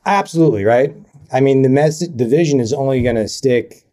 Absolutely 0.06 0.64
right? 0.64 0.94
I 1.32 1.40
mean 1.40 1.62
the 1.62 1.68
message 1.68 2.16
the 2.16 2.26
vision 2.26 2.61
is 2.61 2.73
only 2.73 3.02
going 3.02 3.16
to 3.16 3.28
stick 3.28 3.85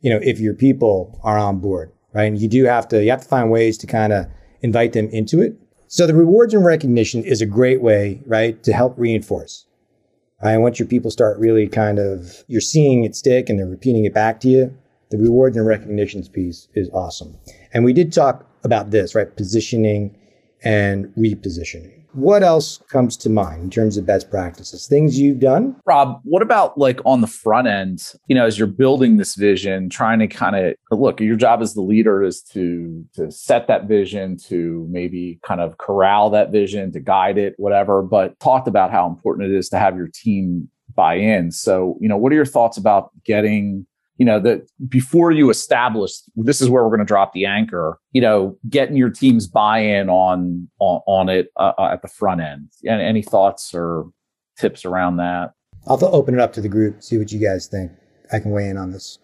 you 0.00 0.10
know, 0.10 0.20
if 0.22 0.40
your 0.40 0.54
people 0.54 1.20
are 1.22 1.38
on 1.38 1.60
board, 1.60 1.92
right? 2.12 2.24
And 2.24 2.40
you 2.40 2.48
do 2.48 2.64
have 2.64 2.88
to, 2.88 3.02
you 3.02 3.10
have 3.10 3.22
to 3.22 3.28
find 3.28 3.50
ways 3.50 3.78
to 3.78 3.86
kind 3.86 4.12
of 4.12 4.26
invite 4.62 4.92
them 4.92 5.08
into 5.08 5.40
it. 5.40 5.56
So 5.88 6.06
the 6.06 6.14
rewards 6.14 6.54
and 6.54 6.64
recognition 6.64 7.24
is 7.24 7.40
a 7.40 7.46
great 7.46 7.82
way, 7.82 8.22
right, 8.26 8.62
to 8.62 8.72
help 8.72 8.94
reinforce. 8.96 9.66
Right? 10.42 10.56
Once 10.56 10.78
your 10.78 10.88
people 10.88 11.10
start 11.10 11.38
really 11.38 11.68
kind 11.68 11.98
of, 11.98 12.44
you're 12.46 12.60
seeing 12.60 13.04
it 13.04 13.14
stick 13.14 13.48
and 13.48 13.58
they're 13.58 13.66
repeating 13.66 14.04
it 14.04 14.14
back 14.14 14.40
to 14.40 14.48
you, 14.48 14.76
the 15.10 15.18
rewards 15.18 15.56
and 15.56 15.66
recognitions 15.66 16.28
piece 16.28 16.68
is 16.74 16.88
awesome. 16.90 17.36
And 17.74 17.84
we 17.84 17.92
did 17.92 18.12
talk 18.12 18.46
about 18.64 18.90
this, 18.90 19.14
right? 19.14 19.36
Positioning 19.36 20.16
and 20.64 21.06
repositioning. 21.16 22.00
What 22.12 22.42
else 22.42 22.78
comes 22.88 23.16
to 23.18 23.30
mind 23.30 23.62
in 23.62 23.70
terms 23.70 23.96
of 23.96 24.04
best 24.04 24.30
practices? 24.30 24.86
Things 24.88 25.18
you've 25.18 25.38
done? 25.38 25.76
Rob, 25.86 26.20
what 26.24 26.42
about 26.42 26.76
like 26.76 27.00
on 27.04 27.20
the 27.20 27.28
front 27.28 27.68
end, 27.68 28.02
you 28.26 28.34
know, 28.34 28.46
as 28.46 28.58
you're 28.58 28.66
building 28.66 29.16
this 29.16 29.36
vision, 29.36 29.88
trying 29.88 30.18
to 30.18 30.26
kind 30.26 30.56
of 30.56 30.74
look, 30.90 31.20
your 31.20 31.36
job 31.36 31.62
as 31.62 31.74
the 31.74 31.82
leader 31.82 32.22
is 32.22 32.42
to 32.52 33.04
to 33.14 33.30
set 33.30 33.68
that 33.68 33.84
vision, 33.84 34.36
to 34.48 34.86
maybe 34.90 35.38
kind 35.44 35.60
of 35.60 35.78
corral 35.78 36.30
that 36.30 36.50
vision, 36.50 36.90
to 36.92 37.00
guide 37.00 37.38
it, 37.38 37.54
whatever, 37.58 38.02
but 38.02 38.38
talked 38.40 38.66
about 38.66 38.90
how 38.90 39.06
important 39.08 39.50
it 39.50 39.56
is 39.56 39.68
to 39.68 39.78
have 39.78 39.96
your 39.96 40.08
team 40.12 40.68
buy 40.96 41.14
in. 41.14 41.52
So, 41.52 41.96
you 42.00 42.08
know, 42.08 42.16
what 42.16 42.32
are 42.32 42.36
your 42.36 42.44
thoughts 42.44 42.76
about 42.76 43.10
getting 43.24 43.86
you 44.20 44.26
know 44.26 44.38
that 44.38 44.68
before 44.86 45.32
you 45.32 45.48
establish 45.48 46.12
this 46.36 46.60
is 46.60 46.68
where 46.68 46.84
we're 46.84 46.90
going 46.90 47.00
to 47.00 47.06
drop 47.06 47.32
the 47.32 47.46
anchor 47.46 47.98
you 48.12 48.20
know 48.20 48.54
getting 48.68 48.94
your 48.94 49.08
team's 49.08 49.48
buy-in 49.48 50.10
on 50.10 50.68
on, 50.78 51.00
on 51.06 51.28
it 51.30 51.48
uh, 51.56 51.72
uh 51.78 51.88
at 51.90 52.02
the 52.02 52.08
front 52.08 52.42
end. 52.42 52.68
And 52.84 53.00
any 53.00 53.22
thoughts 53.22 53.74
or 53.74 54.04
tips 54.58 54.84
around 54.84 55.16
that? 55.16 55.52
I'll 55.88 56.04
open 56.04 56.34
it 56.34 56.40
up 56.40 56.52
to 56.52 56.60
the 56.60 56.68
group 56.68 57.02
see 57.02 57.16
what 57.16 57.32
you 57.32 57.40
guys 57.40 57.66
think. 57.66 57.90
I 58.30 58.38
can 58.38 58.52
weigh 58.52 58.68
in 58.68 58.76
on 58.76 58.92
this. 58.92 59.18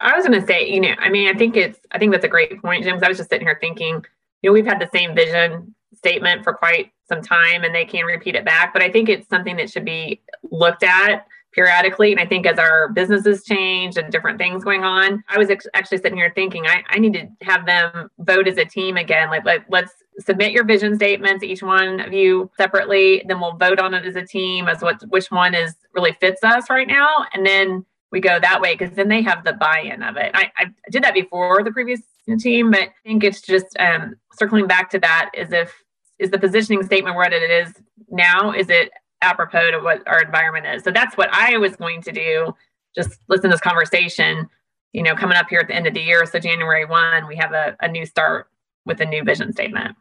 I 0.00 0.16
was 0.16 0.26
going 0.26 0.40
to 0.40 0.46
say 0.46 0.66
you 0.66 0.80
know 0.80 0.94
i 0.98 1.10
mean 1.10 1.28
i 1.28 1.36
think 1.36 1.56
it's 1.56 1.78
i 1.92 1.98
think 1.98 2.12
that's 2.12 2.24
a 2.24 2.28
great 2.28 2.62
point 2.62 2.84
jim 2.84 2.98
i 3.02 3.08
was 3.08 3.18
just 3.18 3.28
sitting 3.28 3.46
here 3.46 3.58
thinking 3.60 4.02
you 4.42 4.48
know 4.48 4.54
we've 4.54 4.66
had 4.66 4.80
the 4.80 4.88
same 4.94 5.14
vision 5.14 5.74
statement 5.94 6.44
for 6.44 6.54
quite 6.54 6.92
some 7.08 7.20
time 7.20 7.64
and 7.64 7.74
they 7.74 7.84
can 7.84 8.06
repeat 8.06 8.36
it 8.36 8.44
back 8.44 8.72
but 8.72 8.80
i 8.80 8.90
think 8.90 9.08
it's 9.08 9.28
something 9.28 9.56
that 9.56 9.68
should 9.68 9.84
be 9.84 10.22
looked 10.52 10.84
at 10.84 11.26
periodically. 11.52 12.12
And 12.12 12.20
I 12.20 12.26
think 12.26 12.46
as 12.46 12.58
our 12.58 12.88
businesses 12.90 13.44
change 13.44 13.96
and 13.96 14.12
different 14.12 14.38
things 14.38 14.64
going 14.64 14.84
on, 14.84 15.22
I 15.28 15.38
was 15.38 15.50
ex- 15.50 15.66
actually 15.74 15.98
sitting 15.98 16.18
here 16.18 16.32
thinking 16.34 16.66
I, 16.66 16.82
I 16.90 16.98
need 16.98 17.14
to 17.14 17.28
have 17.42 17.66
them 17.66 18.10
vote 18.18 18.48
as 18.48 18.58
a 18.58 18.64
team 18.64 18.96
again. 18.96 19.28
Like, 19.28 19.44
let, 19.44 19.64
let's 19.70 19.92
submit 20.20 20.52
your 20.52 20.64
vision 20.64 20.94
statements, 20.96 21.44
each 21.44 21.62
one 21.62 22.00
of 22.00 22.12
you 22.12 22.50
separately. 22.56 23.24
Then 23.26 23.40
we'll 23.40 23.56
vote 23.56 23.78
on 23.78 23.94
it 23.94 24.04
as 24.04 24.16
a 24.16 24.24
team 24.24 24.68
as 24.68 24.82
what 24.82 25.02
which 25.08 25.30
one 25.30 25.54
is 25.54 25.74
really 25.94 26.12
fits 26.20 26.44
us 26.44 26.68
right 26.70 26.86
now. 26.88 27.26
And 27.34 27.44
then 27.46 27.84
we 28.10 28.20
go 28.20 28.38
that 28.40 28.60
way 28.60 28.74
because 28.74 28.94
then 28.96 29.08
they 29.08 29.22
have 29.22 29.44
the 29.44 29.52
buy-in 29.52 30.02
of 30.02 30.16
it. 30.16 30.30
I, 30.34 30.50
I 30.56 30.66
did 30.90 31.02
that 31.04 31.14
before 31.14 31.62
the 31.62 31.70
previous 31.70 32.00
team, 32.38 32.70
but 32.70 32.80
I 32.80 32.90
think 33.04 33.24
it's 33.24 33.40
just 33.40 33.66
um, 33.78 34.16
circling 34.38 34.66
back 34.66 34.90
to 34.90 34.98
that 35.00 35.30
is 35.34 35.52
if 35.52 35.72
is 36.18 36.30
the 36.30 36.38
positioning 36.38 36.82
statement 36.82 37.16
what 37.16 37.32
it 37.32 37.50
is 37.50 37.72
now? 38.10 38.52
Is 38.52 38.68
it 38.70 38.90
apropos 39.22 39.70
to 39.72 39.80
what 39.80 40.06
our 40.06 40.22
environment 40.22 40.66
is. 40.66 40.84
So 40.84 40.90
that's 40.90 41.16
what 41.16 41.28
I 41.32 41.56
was 41.58 41.76
going 41.76 42.02
to 42.02 42.12
do. 42.12 42.54
Just 42.94 43.18
listen 43.28 43.50
to 43.50 43.54
this 43.54 43.60
conversation, 43.60 44.48
you 44.92 45.02
know, 45.02 45.14
coming 45.14 45.36
up 45.36 45.48
here 45.48 45.60
at 45.60 45.68
the 45.68 45.74
end 45.74 45.86
of 45.86 45.94
the 45.94 46.00
year. 46.00 46.24
So 46.26 46.38
January 46.38 46.84
1, 46.84 47.26
we 47.26 47.36
have 47.36 47.52
a, 47.52 47.76
a 47.80 47.88
new 47.88 48.06
start 48.06 48.48
with 48.84 49.00
a 49.00 49.04
new 49.04 49.22
vision 49.24 49.52
statement. 49.52 49.96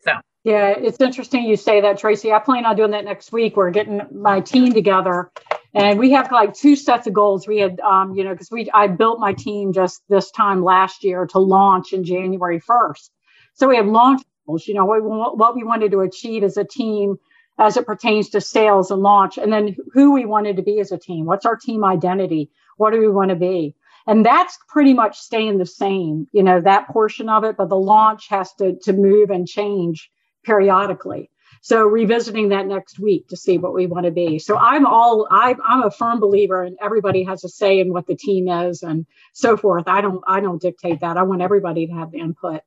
So 0.00 0.12
yeah, 0.44 0.74
it's 0.76 1.00
interesting 1.00 1.44
you 1.44 1.56
say 1.56 1.80
that, 1.80 1.98
Tracy. 1.98 2.32
I 2.32 2.38
plan 2.38 2.64
on 2.64 2.76
doing 2.76 2.92
that 2.92 3.04
next 3.04 3.32
week. 3.32 3.56
We're 3.56 3.70
getting 3.70 4.00
my 4.12 4.40
team 4.40 4.72
together 4.72 5.30
and 5.74 5.98
we 5.98 6.12
have 6.12 6.32
like 6.32 6.54
two 6.54 6.76
sets 6.76 7.06
of 7.06 7.12
goals. 7.12 7.46
We 7.46 7.58
had, 7.58 7.80
um, 7.80 8.14
you 8.14 8.24
know, 8.24 8.32
because 8.32 8.50
we 8.50 8.70
I 8.72 8.86
built 8.86 9.20
my 9.20 9.32
team 9.34 9.72
just 9.72 10.02
this 10.08 10.30
time 10.30 10.64
last 10.64 11.04
year 11.04 11.26
to 11.26 11.38
launch 11.38 11.92
in 11.92 12.04
January 12.04 12.60
1st. 12.60 13.10
So 13.54 13.68
we 13.68 13.76
have 13.76 13.86
launch 13.86 14.22
goals, 14.46 14.66
you 14.66 14.74
know, 14.74 14.84
what, 14.84 15.36
what 15.36 15.54
we 15.54 15.64
wanted 15.64 15.92
to 15.92 16.00
achieve 16.00 16.42
as 16.42 16.56
a 16.56 16.64
team 16.64 17.18
as 17.58 17.76
it 17.76 17.86
pertains 17.86 18.30
to 18.30 18.40
sales 18.40 18.90
and 18.90 19.02
launch, 19.02 19.38
and 19.38 19.52
then 19.52 19.76
who 19.92 20.12
we 20.12 20.24
wanted 20.24 20.56
to 20.56 20.62
be 20.62 20.80
as 20.80 20.92
a 20.92 20.98
team. 20.98 21.26
What's 21.26 21.46
our 21.46 21.56
team 21.56 21.84
identity? 21.84 22.50
What 22.76 22.92
do 22.92 23.00
we 23.00 23.08
want 23.08 23.30
to 23.30 23.36
be? 23.36 23.74
And 24.06 24.24
that's 24.24 24.58
pretty 24.68 24.94
much 24.94 25.18
staying 25.18 25.58
the 25.58 25.66
same, 25.66 26.28
you 26.32 26.42
know, 26.42 26.60
that 26.60 26.88
portion 26.88 27.28
of 27.28 27.44
it, 27.44 27.56
but 27.58 27.68
the 27.68 27.76
launch 27.76 28.28
has 28.28 28.52
to, 28.54 28.76
to 28.84 28.92
move 28.92 29.30
and 29.30 29.46
change 29.46 30.10
periodically. 30.44 31.30
So 31.60 31.84
revisiting 31.84 32.50
that 32.50 32.66
next 32.66 32.98
week 32.98 33.28
to 33.28 33.36
see 33.36 33.58
what 33.58 33.74
we 33.74 33.86
want 33.86 34.06
to 34.06 34.12
be. 34.12 34.38
So 34.38 34.56
I'm 34.56 34.86
all 34.86 35.26
I, 35.30 35.54
I'm 35.66 35.82
a 35.82 35.90
firm 35.90 36.20
believer, 36.20 36.62
and 36.62 36.76
everybody 36.80 37.24
has 37.24 37.44
a 37.44 37.48
say 37.48 37.80
in 37.80 37.92
what 37.92 38.06
the 38.06 38.16
team 38.16 38.48
is 38.48 38.82
and 38.82 39.06
so 39.34 39.56
forth. 39.56 39.84
I 39.88 40.00
don't 40.00 40.22
I 40.26 40.40
don't 40.40 40.62
dictate 40.62 41.00
that. 41.00 41.16
I 41.16 41.24
want 41.24 41.42
everybody 41.42 41.86
to 41.86 41.92
have 41.94 42.12
the 42.12 42.18
input. 42.18 42.62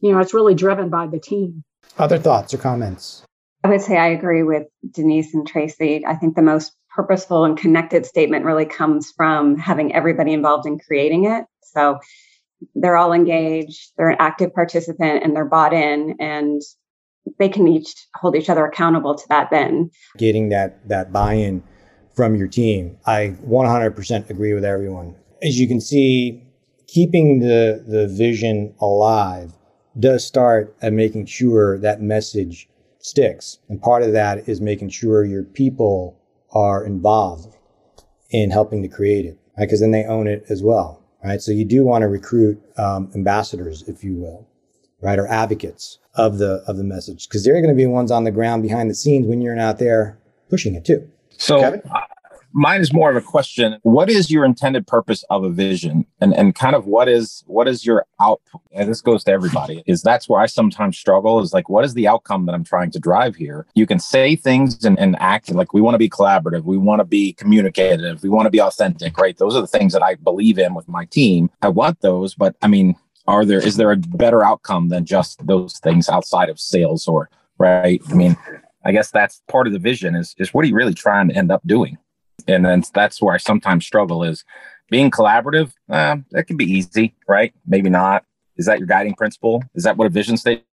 You 0.00 0.12
know, 0.12 0.20
it's 0.20 0.34
really 0.34 0.54
driven 0.54 0.88
by 0.88 1.08
the 1.08 1.18
team. 1.18 1.64
Other 1.98 2.18
thoughts 2.18 2.54
or 2.54 2.58
comments? 2.58 3.24
I 3.66 3.68
would 3.68 3.80
say 3.80 3.96
I 3.96 4.06
agree 4.06 4.44
with 4.44 4.68
Denise 4.92 5.34
and 5.34 5.44
Tracy. 5.44 6.06
I 6.06 6.14
think 6.14 6.36
the 6.36 6.42
most 6.42 6.70
purposeful 6.94 7.44
and 7.44 7.58
connected 7.58 8.06
statement 8.06 8.44
really 8.44 8.64
comes 8.64 9.10
from 9.16 9.58
having 9.58 9.92
everybody 9.92 10.32
involved 10.32 10.68
in 10.68 10.78
creating 10.78 11.24
it. 11.24 11.46
So 11.62 11.98
they're 12.76 12.96
all 12.96 13.12
engaged, 13.12 13.90
they're 13.96 14.10
an 14.10 14.18
active 14.20 14.54
participant, 14.54 15.24
and 15.24 15.34
they're 15.34 15.44
bought 15.44 15.72
in, 15.72 16.14
and 16.20 16.62
they 17.40 17.48
can 17.48 17.66
each 17.66 17.92
hold 18.14 18.36
each 18.36 18.48
other 18.48 18.64
accountable 18.64 19.16
to 19.16 19.24
that. 19.30 19.50
Then 19.50 19.90
getting 20.16 20.50
that 20.50 20.88
that 20.88 21.12
buy-in 21.12 21.64
from 22.14 22.36
your 22.36 22.46
team, 22.46 22.96
I 23.04 23.34
100% 23.44 24.30
agree 24.30 24.54
with 24.54 24.64
everyone. 24.64 25.16
As 25.42 25.58
you 25.58 25.66
can 25.66 25.80
see, 25.80 26.40
keeping 26.86 27.40
the 27.40 27.84
the 27.84 28.06
vision 28.06 28.76
alive 28.80 29.54
does 29.98 30.24
start 30.24 30.76
at 30.80 30.92
making 30.92 31.26
sure 31.26 31.78
that 31.80 32.00
message 32.00 32.68
sticks. 33.06 33.58
And 33.68 33.80
part 33.80 34.02
of 34.02 34.12
that 34.12 34.48
is 34.48 34.60
making 34.60 34.90
sure 34.90 35.24
your 35.24 35.44
people 35.44 36.18
are 36.52 36.84
involved 36.84 37.54
in 38.30 38.50
helping 38.50 38.82
to 38.82 38.88
create 38.88 39.24
it, 39.24 39.38
right? 39.56 39.66
Because 39.66 39.80
then 39.80 39.92
they 39.92 40.04
own 40.04 40.26
it 40.26 40.44
as 40.48 40.62
well, 40.62 41.04
right? 41.24 41.40
So 41.40 41.52
you 41.52 41.64
do 41.64 41.84
want 41.84 42.02
to 42.02 42.08
recruit 42.08 42.60
um, 42.76 43.10
ambassadors, 43.14 43.84
if 43.86 44.02
you 44.02 44.16
will, 44.16 44.48
right, 45.00 45.18
or 45.20 45.28
advocates 45.28 46.00
of 46.14 46.38
the 46.38 46.64
of 46.66 46.78
the 46.78 46.84
message, 46.84 47.28
because 47.28 47.44
they're 47.44 47.60
going 47.60 47.68
to 47.68 47.76
be 47.76 47.84
the 47.84 47.90
ones 47.90 48.10
on 48.10 48.24
the 48.24 48.32
ground 48.32 48.62
behind 48.64 48.90
the 48.90 48.94
scenes 48.94 49.28
when 49.28 49.40
you're 49.40 49.54
not 49.54 49.78
there 49.78 50.18
pushing 50.50 50.74
it 50.74 50.84
too. 50.84 51.08
So 51.30 51.60
Kevin? 51.60 51.82
Mine 52.56 52.80
is 52.80 52.92
more 52.92 53.10
of 53.10 53.16
a 53.16 53.20
question 53.20 53.78
what 53.82 54.08
is 54.08 54.30
your 54.30 54.44
intended 54.44 54.86
purpose 54.86 55.22
of 55.28 55.44
a 55.44 55.50
vision? 55.50 56.06
And 56.20 56.34
and 56.34 56.54
kind 56.54 56.74
of 56.74 56.86
what 56.86 57.08
is 57.08 57.44
what 57.46 57.68
is 57.68 57.84
your 57.84 58.06
output? 58.20 58.62
And 58.72 58.88
this 58.88 59.02
goes 59.02 59.22
to 59.24 59.30
everybody 59.30 59.82
is 59.86 60.02
that's 60.02 60.28
where 60.28 60.40
i 60.40 60.46
sometimes 60.46 60.96
struggle 60.96 61.40
is 61.40 61.52
like 61.52 61.68
what 61.68 61.84
is 61.84 61.94
the 61.94 62.08
outcome 62.08 62.46
that 62.46 62.54
i'm 62.54 62.64
trying 62.64 62.90
to 62.92 62.98
drive 62.98 63.36
here? 63.36 63.66
You 63.74 63.86
can 63.86 63.98
say 63.98 64.36
things 64.36 64.84
and, 64.84 64.98
and 64.98 65.16
act 65.20 65.52
like 65.52 65.74
we 65.74 65.82
want 65.82 65.94
to 65.94 65.98
be 65.98 66.08
collaborative 66.08 66.64
we 66.64 66.78
want 66.78 67.00
to 67.00 67.04
be 67.04 67.34
communicative 67.34 68.22
we 68.22 68.30
want 68.30 68.46
to 68.46 68.50
be 68.50 68.60
authentic 68.60 69.18
right? 69.18 69.36
Those 69.36 69.54
are 69.54 69.60
the 69.60 69.66
things 69.66 69.92
that 69.92 70.02
i 70.02 70.14
believe 70.14 70.58
in 70.58 70.74
with 70.74 70.88
my 70.88 71.04
team. 71.04 71.50
I 71.60 71.68
want 71.68 72.00
those 72.00 72.34
but 72.34 72.56
i 72.62 72.66
mean 72.66 72.96
are 73.26 73.44
there 73.44 73.60
is 73.60 73.76
there 73.76 73.92
a 73.92 73.96
better 73.96 74.42
outcome 74.42 74.88
than 74.88 75.04
just 75.04 75.46
those 75.46 75.78
things 75.80 76.08
outside 76.08 76.48
of 76.48 76.58
sales 76.58 77.06
or 77.06 77.28
right? 77.58 78.00
I 78.10 78.14
mean 78.14 78.36
i 78.86 78.92
guess 78.92 79.10
that's 79.10 79.42
part 79.48 79.66
of 79.66 79.74
the 79.74 79.78
vision 79.78 80.14
is 80.14 80.34
is 80.38 80.54
what 80.54 80.64
are 80.64 80.68
you 80.68 80.74
really 80.74 80.94
trying 80.94 81.28
to 81.28 81.34
end 81.34 81.52
up 81.52 81.60
doing 81.66 81.98
and 82.46 82.64
then 82.64 82.82
that's 82.94 83.20
where 83.20 83.34
I 83.34 83.38
sometimes 83.38 83.86
struggle 83.86 84.22
is 84.22 84.44
being 84.90 85.10
collaborative. 85.10 85.72
Uh, 85.88 86.16
that 86.30 86.46
can 86.46 86.56
be 86.56 86.64
easy, 86.64 87.14
right? 87.28 87.52
Maybe 87.66 87.90
not. 87.90 88.24
Is 88.56 88.66
that 88.66 88.78
your 88.78 88.86
guiding 88.86 89.14
principle? 89.14 89.62
Is 89.74 89.84
that 89.84 89.96
what 89.96 90.06
a 90.06 90.10
vision 90.10 90.36
statement 90.36 90.66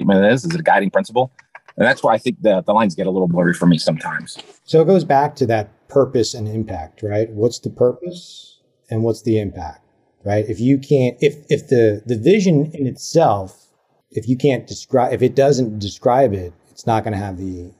is? 0.00 0.44
Is 0.44 0.54
it 0.54 0.60
a 0.60 0.64
guiding 0.64 0.90
principle? 0.90 1.32
And 1.76 1.86
that's 1.86 2.02
why 2.02 2.14
I 2.14 2.18
think 2.18 2.42
the, 2.42 2.62
the 2.62 2.72
lines 2.72 2.94
get 2.94 3.06
a 3.06 3.10
little 3.10 3.28
blurry 3.28 3.54
for 3.54 3.66
me 3.66 3.78
sometimes. 3.78 4.38
So 4.64 4.80
it 4.80 4.86
goes 4.86 5.04
back 5.04 5.36
to 5.36 5.46
that 5.46 5.88
purpose 5.88 6.34
and 6.34 6.48
impact, 6.48 7.02
right? 7.02 7.30
What's 7.30 7.60
the 7.60 7.70
purpose 7.70 8.60
and 8.90 9.04
what's 9.04 9.22
the 9.22 9.38
impact, 9.38 9.84
right? 10.24 10.44
If 10.48 10.58
you 10.58 10.78
can't, 10.78 11.16
if, 11.20 11.36
if 11.48 11.68
the, 11.68 12.02
the 12.04 12.18
vision 12.18 12.72
in 12.74 12.86
itself, 12.86 13.68
if 14.10 14.28
you 14.28 14.36
can't 14.36 14.66
describe, 14.66 15.12
if 15.12 15.22
it 15.22 15.36
doesn't 15.36 15.78
describe 15.78 16.32
it, 16.32 16.52
it's 16.70 16.86
not 16.86 17.04
going 17.04 17.12
to 17.12 17.18
have 17.18 17.38
the, 17.38 17.72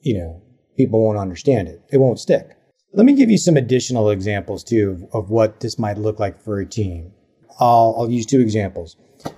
you 0.00 0.18
know, 0.18 0.42
people 0.76 1.04
won't 1.04 1.18
understand 1.18 1.68
it. 1.68 1.82
It 1.92 1.98
won't 1.98 2.18
stick. 2.18 2.56
Let 2.94 3.06
me 3.06 3.14
give 3.14 3.30
you 3.30 3.38
some 3.38 3.56
additional 3.56 4.10
examples 4.10 4.62
too 4.62 5.08
of, 5.12 5.24
of 5.24 5.30
what 5.30 5.60
this 5.60 5.78
might 5.78 5.98
look 5.98 6.20
like 6.20 6.40
for 6.40 6.60
a 6.60 6.66
team. 6.66 7.12
I'll, 7.58 7.94
I'll 7.98 8.10
use 8.10 8.24
two 8.24 8.40
examples. 8.40 8.96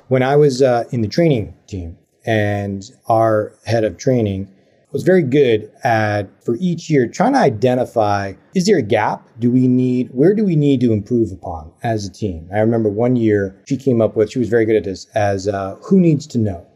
When 0.08 0.22
I 0.22 0.36
was 0.36 0.62
uh, 0.62 0.84
in 0.90 1.00
the 1.00 1.08
training 1.08 1.54
team, 1.66 1.96
and 2.26 2.90
our 3.08 3.54
head 3.64 3.84
of 3.84 3.96
training 3.96 4.52
was 4.92 5.04
very 5.04 5.22
good 5.22 5.70
at 5.84 6.28
for 6.44 6.56
each 6.58 6.90
year 6.90 7.06
trying 7.06 7.32
to 7.32 7.38
identify 7.38 8.32
is 8.54 8.66
there 8.66 8.78
a 8.78 8.82
gap? 8.82 9.28
Do 9.38 9.50
we 9.50 9.68
need 9.68 10.08
where 10.12 10.34
do 10.34 10.44
we 10.44 10.56
need 10.56 10.80
to 10.80 10.92
improve 10.92 11.32
upon 11.32 11.72
as 11.82 12.04
a 12.04 12.12
team? 12.12 12.48
I 12.52 12.58
remember 12.58 12.88
one 12.88 13.16
year 13.16 13.62
she 13.68 13.76
came 13.76 14.00
up 14.00 14.16
with 14.16 14.32
she 14.32 14.38
was 14.38 14.48
very 14.48 14.64
good 14.64 14.76
at 14.76 14.84
this 14.84 15.06
as 15.14 15.46
uh, 15.48 15.76
who 15.82 16.00
needs 16.00 16.26
to 16.28 16.38
know? 16.38 16.66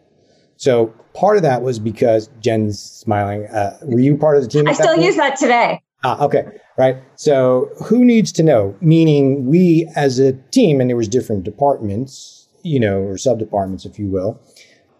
So 0.56 0.94
part 1.14 1.36
of 1.36 1.42
that 1.42 1.62
was 1.62 1.78
because 1.78 2.30
jen's 2.40 2.80
smiling 2.80 3.46
uh, 3.46 3.76
were 3.82 3.98
you 3.98 4.16
part 4.16 4.36
of 4.36 4.42
the 4.42 4.48
team 4.48 4.68
i 4.68 4.72
still 4.72 4.96
use 4.96 5.16
that 5.16 5.36
today 5.36 5.80
Ah, 6.02 6.24
okay, 6.24 6.44
right. 6.78 6.96
So 7.16 7.70
who 7.84 8.04
needs 8.04 8.32
to 8.32 8.42
know? 8.42 8.74
Meaning 8.80 9.46
we 9.46 9.90
as 9.96 10.18
a 10.18 10.32
team, 10.50 10.80
and 10.80 10.88
there 10.88 10.96
was 10.96 11.08
different 11.08 11.44
departments, 11.44 12.48
you 12.62 12.80
know, 12.80 13.00
or 13.02 13.18
sub 13.18 13.38
departments, 13.38 13.84
if 13.84 13.98
you 13.98 14.06
will, 14.06 14.40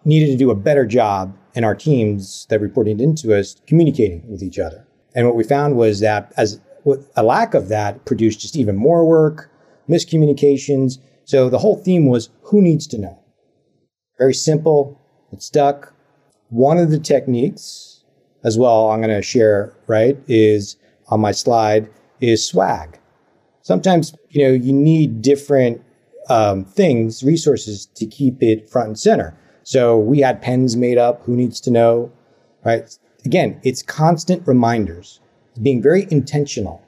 needed 0.05 0.27
to 0.27 0.37
do 0.37 0.51
a 0.51 0.55
better 0.55 0.85
job 0.85 1.35
in 1.55 1.63
our 1.63 1.75
teams 1.75 2.45
that 2.49 2.61
reported 2.61 3.01
into 3.01 3.37
us 3.37 3.55
communicating 3.67 4.23
with 4.29 4.43
each 4.43 4.59
other. 4.59 4.87
And 5.15 5.25
what 5.25 5.35
we 5.35 5.43
found 5.43 5.75
was 5.75 5.99
that 6.01 6.31
as 6.37 6.59
a 7.15 7.23
lack 7.23 7.53
of 7.53 7.67
that 7.69 8.05
produced 8.05 8.39
just 8.39 8.55
even 8.55 8.75
more 8.75 9.05
work, 9.05 9.51
miscommunications. 9.89 10.99
So 11.25 11.49
the 11.49 11.59
whole 11.59 11.77
theme 11.77 12.07
was 12.07 12.29
who 12.43 12.61
needs 12.61 12.87
to 12.87 12.97
know. 12.97 13.19
Very 14.17 14.33
simple. 14.33 14.99
It 15.31 15.41
stuck. 15.41 15.93
one 16.51 16.77
of 16.77 16.91
the 16.91 16.99
techniques 16.99 18.03
as 18.43 18.57
well, 18.57 18.91
I'm 18.91 19.01
going 19.01 19.15
to 19.15 19.21
share, 19.21 19.73
right, 19.87 20.17
is 20.27 20.75
on 21.11 21.19
my 21.19 21.31
slide 21.31 21.89
is 22.21 22.47
swag. 22.47 22.99
Sometimes, 23.61 24.15
you 24.29 24.43
know, 24.43 24.53
you 24.53 24.73
need 24.73 25.21
different 25.21 25.83
um, 26.29 26.65
things, 26.65 27.23
resources 27.23 27.85
to 27.95 28.05
keep 28.05 28.41
it 28.41 28.69
front 28.69 28.87
and 28.87 28.99
center. 28.99 29.37
So 29.63 29.97
we 29.97 30.19
had 30.19 30.41
pens 30.41 30.75
made 30.75 30.97
up. 30.97 31.23
Who 31.25 31.35
needs 31.35 31.59
to 31.61 31.71
know, 31.71 32.11
right? 32.65 32.97
Again, 33.25 33.59
it's 33.63 33.83
constant 33.83 34.47
reminders, 34.47 35.19
being 35.61 35.81
very 35.81 36.07
intentional 36.09 36.83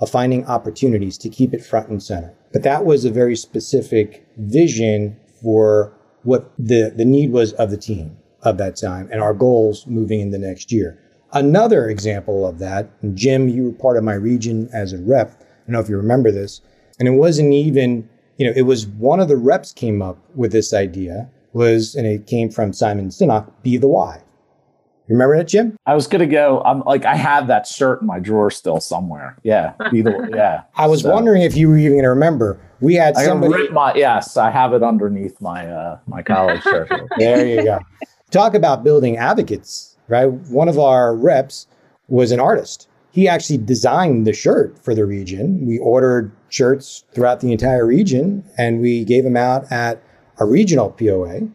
of 0.00 0.08
finding 0.08 0.46
opportunities 0.46 1.18
to 1.18 1.28
keep 1.28 1.52
it 1.52 1.64
front 1.64 1.88
and 1.88 2.02
center. 2.02 2.32
But 2.52 2.62
that 2.62 2.84
was 2.84 3.04
a 3.04 3.10
very 3.10 3.36
specific 3.36 4.26
vision 4.36 5.18
for 5.42 5.92
what 6.22 6.50
the, 6.58 6.92
the 6.94 7.04
need 7.04 7.32
was 7.32 7.52
of 7.54 7.70
the 7.70 7.76
team 7.76 8.16
of 8.42 8.56
that 8.58 8.76
time 8.76 9.08
and 9.10 9.20
our 9.20 9.34
goals 9.34 9.86
moving 9.86 10.20
in 10.20 10.30
the 10.30 10.38
next 10.38 10.70
year. 10.72 10.98
Another 11.32 11.88
example 11.88 12.46
of 12.46 12.58
that, 12.58 12.90
Jim, 13.14 13.48
you 13.48 13.64
were 13.64 13.72
part 13.72 13.96
of 13.96 14.04
my 14.04 14.14
region 14.14 14.68
as 14.72 14.92
a 14.92 14.98
rep. 14.98 15.30
I 15.40 15.44
don't 15.66 15.72
know 15.74 15.80
if 15.80 15.88
you 15.88 15.96
remember 15.96 16.30
this. 16.30 16.60
And 16.98 17.06
it 17.06 17.12
wasn't 17.12 17.52
even, 17.52 18.08
you 18.38 18.46
know, 18.46 18.52
it 18.56 18.62
was 18.62 18.86
one 18.86 19.20
of 19.20 19.28
the 19.28 19.36
reps 19.36 19.72
came 19.72 20.00
up 20.00 20.18
with 20.34 20.52
this 20.52 20.72
idea 20.72 21.28
was, 21.52 21.94
and 21.94 22.06
it 22.06 22.26
came 22.26 22.50
from 22.50 22.72
Simon 22.72 23.08
Sinek, 23.08 23.50
be 23.62 23.76
the 23.76 23.88
why. 23.88 24.22
Remember 25.08 25.36
that, 25.38 25.48
Jim? 25.48 25.76
I 25.86 25.94
was 25.94 26.06
gonna 26.06 26.26
go. 26.26 26.62
I'm 26.66 26.80
like, 26.80 27.06
I 27.06 27.16
have 27.16 27.46
that 27.46 27.66
shirt 27.66 28.02
in 28.02 28.06
my 28.06 28.18
drawer 28.18 28.50
still 28.50 28.78
somewhere. 28.78 29.38
Yeah, 29.42 29.72
be 29.90 30.02
the 30.02 30.30
yeah. 30.34 30.64
I 30.76 30.86
was 30.86 31.00
so. 31.00 31.10
wondering 31.10 31.42
if 31.42 31.56
you 31.56 31.68
were 31.68 31.78
even 31.78 31.98
gonna 31.98 32.10
remember. 32.10 32.60
We 32.80 32.94
had 32.94 33.16
I 33.16 33.24
somebody. 33.24 33.68
My, 33.70 33.94
yes, 33.94 34.36
I 34.36 34.50
have 34.50 34.74
it 34.74 34.82
underneath 34.82 35.40
my 35.40 35.66
uh, 35.66 35.98
my 36.06 36.22
college 36.22 36.62
shirt. 36.62 36.90
there 37.18 37.46
you 37.46 37.64
go. 37.64 37.78
Talk 38.30 38.52
about 38.52 38.84
building 38.84 39.16
advocates, 39.16 39.87
right? 40.08 40.26
One 40.26 40.68
of 40.68 40.78
our 40.78 41.14
reps 41.14 41.66
was 42.08 42.32
an 42.32 42.40
artist. 42.40 42.88
He 43.10 43.28
actually 43.28 43.58
designed 43.58 44.26
the 44.26 44.32
shirt 44.32 44.78
for 44.82 44.94
the 44.94 45.06
region. 45.06 45.66
We 45.66 45.78
ordered 45.78 46.32
shirts 46.48 47.04
throughout 47.12 47.40
the 47.40 47.52
entire 47.52 47.86
region, 47.86 48.44
and 48.56 48.80
we 48.80 49.04
gave 49.04 49.24
them 49.24 49.36
out 49.36 49.70
at 49.70 50.02
a 50.38 50.44
regional 50.44 50.90
POA 50.90 51.48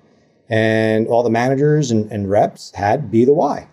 and 0.49 1.07
all 1.07 1.23
the 1.23 1.29
managers 1.29 1.89
and, 1.89 2.11
and 2.11 2.29
reps 2.29 2.71
had 2.75 3.09
be 3.09 3.25
the 3.25 3.33
why. 3.33 3.67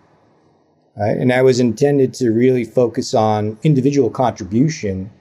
Right? 0.97 1.17
And 1.17 1.31
that 1.31 1.43
was 1.43 1.59
intended 1.59 2.13
to 2.15 2.31
really 2.31 2.63
focus 2.63 3.13
on 3.13 3.57
individual 3.63 4.09
contribution, 4.09 5.11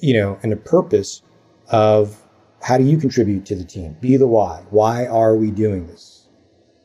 you 0.00 0.14
know, 0.14 0.38
and 0.42 0.52
the 0.52 0.56
purpose 0.56 1.22
of 1.68 2.22
how 2.62 2.76
do 2.76 2.84
you 2.84 2.98
contribute 2.98 3.46
to 3.46 3.54
the 3.54 3.64
team? 3.64 3.96
Be 4.00 4.16
the 4.16 4.26
why. 4.26 4.62
Why 4.70 5.06
are 5.06 5.34
we 5.34 5.50
doing 5.50 5.86
this? 5.86 6.19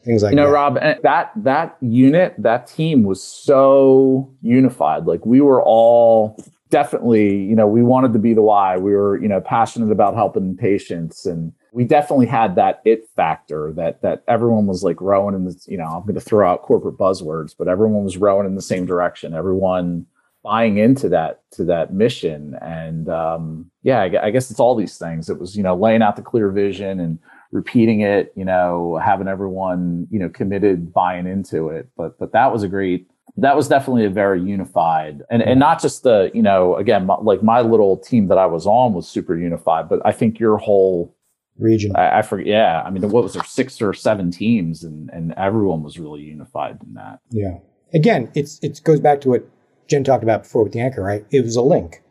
Things 0.06 0.22
like 0.22 0.32
you 0.32 0.36
know, 0.36 0.46
that. 0.46 0.52
Rob, 0.52 0.76
that 1.04 1.32
that 1.36 1.78
unit, 1.82 2.36
that 2.38 2.68
team 2.68 3.04
was 3.04 3.22
so 3.22 4.32
unified. 4.42 5.06
Like 5.06 5.26
we 5.26 5.42
were 5.42 5.62
all 5.64 6.38
definitely, 6.70 7.44
you 7.44 7.56
know, 7.56 7.68
we 7.68 7.82
wanted 7.82 8.14
to 8.14 8.20
be 8.20 8.34
the 8.34 8.42
why. 8.42 8.78
We 8.78 8.94
were, 8.94 9.20
you 9.20 9.28
know, 9.28 9.42
passionate 9.42 9.92
about 9.92 10.14
helping 10.14 10.56
patients 10.56 11.26
and 11.26 11.52
we 11.72 11.84
definitely 11.84 12.28
had 12.28 12.56
that 12.56 12.82
it 12.86 13.10
factor 13.16 13.74
that 13.74 14.02
that 14.02 14.24
everyone 14.28 14.68
was 14.68 14.84
like 14.84 15.02
rowing 15.02 15.36
in 15.36 15.46
this, 15.46 15.68
you 15.68 15.78
know, 15.78 15.86
I'm 15.86 16.04
going 16.04 16.16
to 16.16 16.22
throw 16.22 16.50
out 16.50 16.62
corporate 16.62 16.98
buzzwords, 16.98 17.56
but 17.58 17.68
everyone 17.68 18.04
was 18.04 18.16
rowing 18.16 18.46
in 18.46 18.56
the 18.56 18.62
same 18.62 18.86
direction. 18.86 19.34
Everyone 19.34 20.06
buying 20.46 20.78
into 20.78 21.10
that 21.10 21.42
to 21.50 21.64
that 21.64 21.92
mission 21.92 22.56
and 22.62 23.10
um, 23.10 23.72
yeah 23.82 24.02
I, 24.02 24.28
I, 24.28 24.30
guess 24.30 24.52
it's 24.52 24.60
all 24.60 24.76
these 24.76 24.96
things 24.96 25.28
it 25.28 25.40
was 25.40 25.58
you 25.58 25.64
know 25.64 25.76
laying 25.76 26.04
out 26.04 26.18
the 26.18 26.22
clear 26.22 26.52
vision 26.52 27.00
and 27.00 27.18
repeating 27.56 28.02
it 28.02 28.34
you 28.36 28.44
know 28.44 29.00
having 29.04 29.28
everyone 29.28 30.08
you 30.12 30.20
know 30.20 30.30
committed 30.30 30.94
buying 30.94 31.26
into 31.26 31.70
it 31.70 31.88
but 31.96 32.20
but 32.20 32.34
that 32.34 32.52
was 32.52 32.64
a 32.64 32.68
great 32.68 33.08
that 33.38 33.56
was 33.56 33.68
definitely 33.68 34.06
a 34.06 34.10
very 34.10 34.42
unified 34.42 35.22
and 35.30 35.42
and 35.42 35.60
not 35.60 35.82
just 35.82 36.04
the 36.04 36.30
you 36.34 36.42
know 36.42 36.76
again 36.76 37.06
my, 37.06 37.16
like 37.16 37.42
my 37.42 37.62
little 37.62 37.98
team 37.98 38.28
that 38.28 38.38
i 38.38 38.46
was 38.46 38.68
on 38.68 38.94
was 38.94 39.08
super 39.08 39.38
unified 39.38 39.88
but 39.88 40.00
i 40.06 40.12
think 40.12 40.38
your 40.40 40.58
whole 40.58 41.16
region. 41.58 41.96
I, 41.96 42.20
I 42.20 42.22
forget. 42.22 42.48
Yeah, 42.48 42.82
I 42.86 42.90
mean, 42.90 43.10
what 43.10 43.24
was 43.24 43.34
there 43.34 43.44
six 43.44 43.82
or 43.82 43.94
seven 43.94 44.32
teams, 44.32 44.84
and 44.84 45.10
and 45.12 45.34
everyone 45.38 45.84
was 45.84 46.00
really 46.00 46.22
unified 46.22 46.80
in 46.86 46.94
that. 46.96 47.20
Yeah. 47.30 47.60
Again, 47.94 48.32
it's 48.36 48.60
it 48.62 48.82
goes 48.84 49.00
back 49.00 49.22
to 49.22 49.30
what 49.30 49.48
Jen 49.88 50.04
talked 50.04 50.24
about 50.24 50.44
before 50.44 50.64
with 50.64 50.74
the 50.74 50.82
anchor, 50.82 51.04
right? 51.04 51.26
It 51.32 51.44
was 51.44 51.56
a 51.56 51.62
link. 51.62 52.02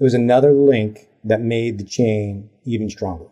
It 0.00 0.04
was 0.04 0.14
another 0.14 0.52
link 0.52 1.08
that 1.24 1.40
made 1.40 1.78
the 1.78 1.84
chain 1.84 2.50
even 2.64 2.88
stronger. 2.88 3.26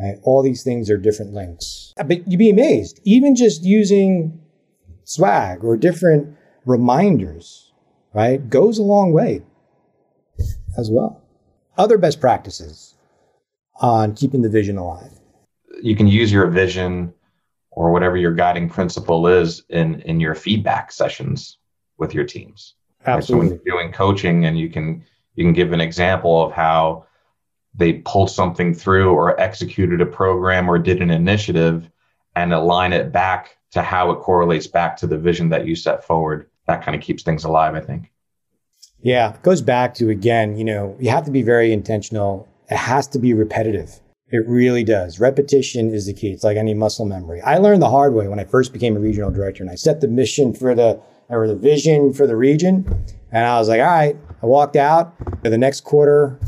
Right? 0.00 0.16
All 0.22 0.42
these 0.42 0.62
things 0.62 0.90
are 0.90 0.96
different 0.96 1.32
links. 1.34 1.92
Uh, 1.98 2.04
but 2.04 2.26
you'd 2.28 2.38
be 2.38 2.50
amazed, 2.50 3.00
even 3.04 3.34
just 3.34 3.64
using 3.64 4.40
swag 5.04 5.64
or 5.64 5.76
different 5.76 6.36
reminders, 6.64 7.72
right, 8.14 8.48
goes 8.48 8.78
a 8.78 8.82
long 8.82 9.12
way 9.12 9.42
as 10.76 10.90
well. 10.90 11.22
Other 11.76 11.98
best 11.98 12.20
practices 12.20 12.94
on 13.80 14.14
keeping 14.14 14.42
the 14.42 14.48
vision 14.48 14.76
alive. 14.76 15.12
You 15.82 15.96
can 15.96 16.06
use 16.06 16.32
your 16.32 16.46
vision 16.48 17.12
or 17.70 17.92
whatever 17.92 18.16
your 18.16 18.34
guiding 18.34 18.68
principle 18.68 19.26
is 19.26 19.62
in 19.68 20.00
in 20.00 20.20
your 20.20 20.34
feedback 20.34 20.90
sessions 20.90 21.58
with 21.96 22.14
your 22.14 22.24
teams. 22.24 22.74
Absolutely. 23.06 23.14
Right? 23.14 23.24
So 23.24 23.36
when 23.36 23.48
you're 23.48 23.76
doing 23.76 23.92
coaching 23.92 24.44
and 24.44 24.58
you 24.58 24.68
can 24.68 25.04
you 25.34 25.44
can 25.44 25.52
give 25.52 25.72
an 25.72 25.80
example 25.80 26.44
of 26.44 26.52
how 26.52 27.06
they 27.74 27.94
pulled 27.94 28.30
something 28.30 28.74
through 28.74 29.12
or 29.12 29.38
executed 29.40 30.00
a 30.00 30.06
program 30.06 30.68
or 30.68 30.78
did 30.78 31.00
an 31.00 31.10
initiative 31.10 31.88
and 32.34 32.52
align 32.52 32.92
it 32.92 33.12
back 33.12 33.56
to 33.70 33.82
how 33.82 34.10
it 34.10 34.20
correlates 34.20 34.66
back 34.66 34.96
to 34.96 35.06
the 35.06 35.18
vision 35.18 35.50
that 35.50 35.66
you 35.66 35.76
set 35.76 36.04
forward. 36.04 36.48
That 36.66 36.82
kind 36.82 36.96
of 36.96 37.02
keeps 37.02 37.22
things 37.22 37.44
alive, 37.44 37.74
I 37.74 37.80
think. 37.80 38.10
Yeah, 39.00 39.34
it 39.34 39.42
goes 39.42 39.62
back 39.62 39.94
to 39.94 40.10
again, 40.10 40.56
you 40.56 40.64
know, 40.64 40.96
you 40.98 41.10
have 41.10 41.24
to 41.26 41.30
be 41.30 41.42
very 41.42 41.72
intentional 41.72 42.48
it 42.70 42.76
has 42.76 43.06
to 43.08 43.18
be 43.18 43.34
repetitive. 43.34 44.00
It 44.30 44.46
really 44.46 44.84
does. 44.84 45.18
Repetition 45.18 45.94
is 45.94 46.06
the 46.06 46.12
key. 46.12 46.32
It's 46.32 46.44
like 46.44 46.58
any 46.58 46.74
muscle 46.74 47.06
memory. 47.06 47.40
I 47.40 47.56
learned 47.56 47.80
the 47.80 47.88
hard 47.88 48.12
way 48.12 48.28
when 48.28 48.38
I 48.38 48.44
first 48.44 48.74
became 48.74 48.94
a 48.94 49.00
regional 49.00 49.30
director 49.30 49.62
and 49.62 49.70
I 49.70 49.74
set 49.74 50.02
the 50.02 50.08
mission 50.08 50.52
for 50.52 50.74
the 50.74 51.00
or 51.30 51.46
the 51.46 51.56
vision 51.56 52.12
for 52.12 52.26
the 52.26 52.36
region. 52.36 53.04
And 53.32 53.46
I 53.46 53.58
was 53.58 53.68
like, 53.68 53.80
all 53.80 53.86
right, 53.86 54.16
I 54.42 54.46
walked 54.46 54.76
out 54.76 55.14
for 55.42 55.48
the 55.48 55.58
next 55.58 55.82
quarter. 55.82 56.38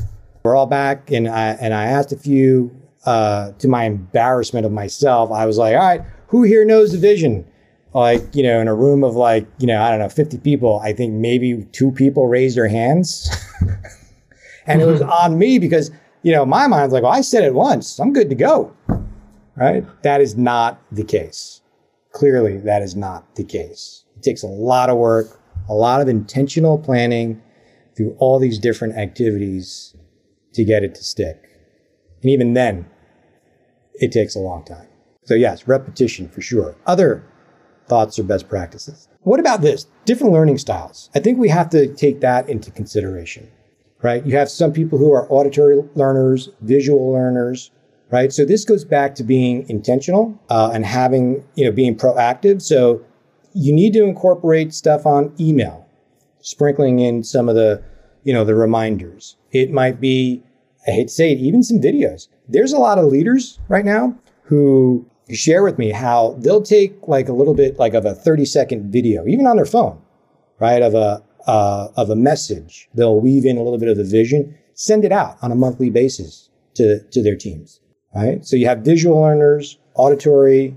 We're 0.43 0.57
all 0.57 0.67
back. 0.67 1.11
And 1.11 1.29
I 1.29 1.51
and 1.53 1.75
I 1.75 1.85
asked 1.85 2.13
a 2.13 2.17
few 2.17 2.75
uh, 3.05 3.53
to 3.59 3.69
my 3.69 3.85
embarrassment 3.85 4.67
of 4.67 4.73
myself, 4.73 5.31
I 5.31 5.47
was 5.47 5.59
like, 5.59 5.75
all 5.75 5.81
right, 5.81 6.03
who 6.29 6.43
here 6.43 6.65
knows 6.65 6.93
the 6.93 6.99
vision? 6.99 7.47
Like, 7.93 8.35
you 8.35 8.43
know, 8.43 8.61
in 8.61 8.69
a 8.69 8.75
room 8.75 9.03
of 9.03 9.17
like, 9.17 9.47
you 9.59 9.67
know, 9.67 9.83
I 9.83 9.91
don't 9.91 9.99
know, 9.99 10.09
50 10.09 10.39
people, 10.39 10.79
I 10.81 10.93
think 10.93 11.15
maybe 11.15 11.67
two 11.73 11.91
people 11.91 12.29
raised 12.29 12.57
their 12.57 12.69
hands. 12.69 13.29
and 14.67 14.81
it 14.81 14.85
was 14.85 15.03
on 15.03 15.39
me 15.39 15.59
because 15.59 15.91
you 16.23 16.33
know, 16.33 16.45
my 16.45 16.67
mind's 16.67 16.93
like, 16.93 17.03
well, 17.03 17.13
I 17.13 17.23
said 17.23 17.45
it 17.45 17.55
once, 17.55 17.99
I'm 17.99 18.13
good 18.13 18.29
to 18.29 18.35
go. 18.35 18.75
Right? 19.57 19.85
That 20.03 20.21
is 20.21 20.37
not 20.37 20.81
the 20.93 21.05
case. 21.05 21.61
Clearly, 22.13 22.59
that 22.59 22.83
is 22.83 22.97
not 22.97 23.35
the 23.37 23.45
case. 23.45 24.05
It 24.17 24.23
takes 24.23 24.43
a 24.43 24.47
lot 24.47 24.91
of 24.91 24.97
work, 24.97 25.41
a 25.69 25.75
lot 25.75 26.01
of 26.01 26.09
intentional 26.09 26.79
planning 26.79 27.43
through 27.97 28.17
all 28.19 28.39
these 28.39 28.59
different 28.59 28.97
activities 28.97 29.95
to 30.55 30.65
get 30.65 30.83
it 30.85 30.95
to 30.97 31.05
stick. 31.05 31.43
And 32.23 32.31
even 32.31 32.55
then, 32.55 32.87
it 33.95 34.13
takes 34.13 34.35
a 34.35 34.41
long 34.41 34.65
time. 34.65 34.89
So, 35.25 35.35
yes, 35.35 35.69
repetition 35.69 36.29
for 36.29 36.41
sure. 36.41 36.77
Other 36.87 37.25
thoughts 37.87 38.19
or 38.19 38.25
best 38.25 38.49
practices. 38.49 39.09
What 39.23 39.41
about 39.41 39.61
this? 39.61 39.87
Different 40.05 40.33
learning 40.33 40.59
styles. 40.59 41.11
I 41.15 41.21
think 41.21 41.39
we 41.39 41.49
have 41.49 41.71
to 41.71 41.93
take 41.95 42.21
that 42.21 42.49
into 42.49 42.71
consideration 42.71 43.51
right? 44.03 44.25
You 44.25 44.37
have 44.37 44.51
some 44.51 44.73
people 44.73 44.99
who 44.99 45.13
are 45.13 45.31
auditory 45.31 45.83
learners, 45.95 46.49
visual 46.61 47.13
learners, 47.13 47.71
right? 48.11 48.33
So 48.33 48.45
this 48.45 48.65
goes 48.65 48.85
back 48.85 49.15
to 49.17 49.25
being 49.25 49.69
intentional 49.69 50.39
uh, 50.49 50.71
and 50.73 50.85
having, 50.85 51.45
you 51.55 51.65
know, 51.65 51.73
being 51.73 51.97
proactive. 51.97 52.63
So 52.63 53.05
you 53.55 53.73
need 53.73 53.93
to 53.95 54.05
incorporate 54.05 54.75
stuff 54.75 55.07
on 55.07 55.35
email, 55.39 55.87
sprinkling 56.41 57.01
in 57.01 57.23
some 57.23 57.49
of 57.49 57.55
the, 57.55 57.83
you 58.25 58.33
know, 58.33 58.45
the 58.45 58.55
reminders. 58.55 59.37
It 59.53 59.73
might 59.73 60.01
be, 60.01 60.43
I 60.87 60.93
hate 60.93 61.09
to 61.09 61.15
say 61.15 61.33
it, 61.33 61.39
even 61.39 61.63
some 61.63 61.81
videos. 61.81 62.29
There's 62.49 62.73
a 62.73 62.79
lot 62.79 62.99
of 62.99 63.07
leaders 63.07 63.59
right 63.69 63.85
now 63.85 64.17
who 64.45 65.07
share 65.31 65.63
with 65.63 65.79
me 65.79 65.91
how 65.91 66.37
they'll 66.39 66.63
take 66.63 66.97
like 67.07 67.29
a 67.29 67.33
little 67.33 67.55
bit 67.55 67.79
like 67.79 67.95
of 67.95 68.05
a 68.05 68.15
30 68.15 68.45
second 68.45 68.93
video, 68.93 69.27
even 69.27 69.47
on 69.47 69.57
their 69.57 69.67
phone, 69.67 70.01
right? 70.59 70.83
Of 70.83 70.95
a, 70.95 71.23
uh, 71.47 71.89
of 71.97 72.11
a 72.11 72.17
message. 72.17 72.89
They'll 72.95 73.21
weave 73.21 73.45
in 73.45 73.57
a 73.57 73.63
little 73.63 73.79
bit 73.79 73.89
of 73.89 73.97
the 73.97 74.05
vision, 74.05 74.57
send 74.75 75.05
it 75.05 75.13
out 75.13 75.37
on 75.43 75.53
a 75.53 75.57
monthly 75.57 75.91
basis 75.91 76.51
to, 76.75 77.03
to 77.11 77.23
their 77.23 77.37
teams. 77.37 77.81
Right. 78.15 78.45
So 78.45 78.57
you 78.57 78.67
have 78.67 78.81
visual 78.81 79.21
learners, 79.21 79.79
auditory. 79.95 80.77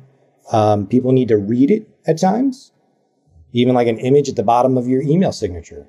Um, 0.51 0.85
people 0.85 1.11
need 1.13 1.29
to 1.29 1.37
read 1.37 1.71
it 1.71 1.87
at 2.05 2.19
times, 2.19 2.71
even 3.53 3.73
like 3.73 3.87
an 3.87 3.97
image 3.97 4.29
at 4.29 4.35
the 4.35 4.43
bottom 4.43 4.77
of 4.77 4.87
your 4.87 5.01
email 5.01 5.31
signature 5.31 5.87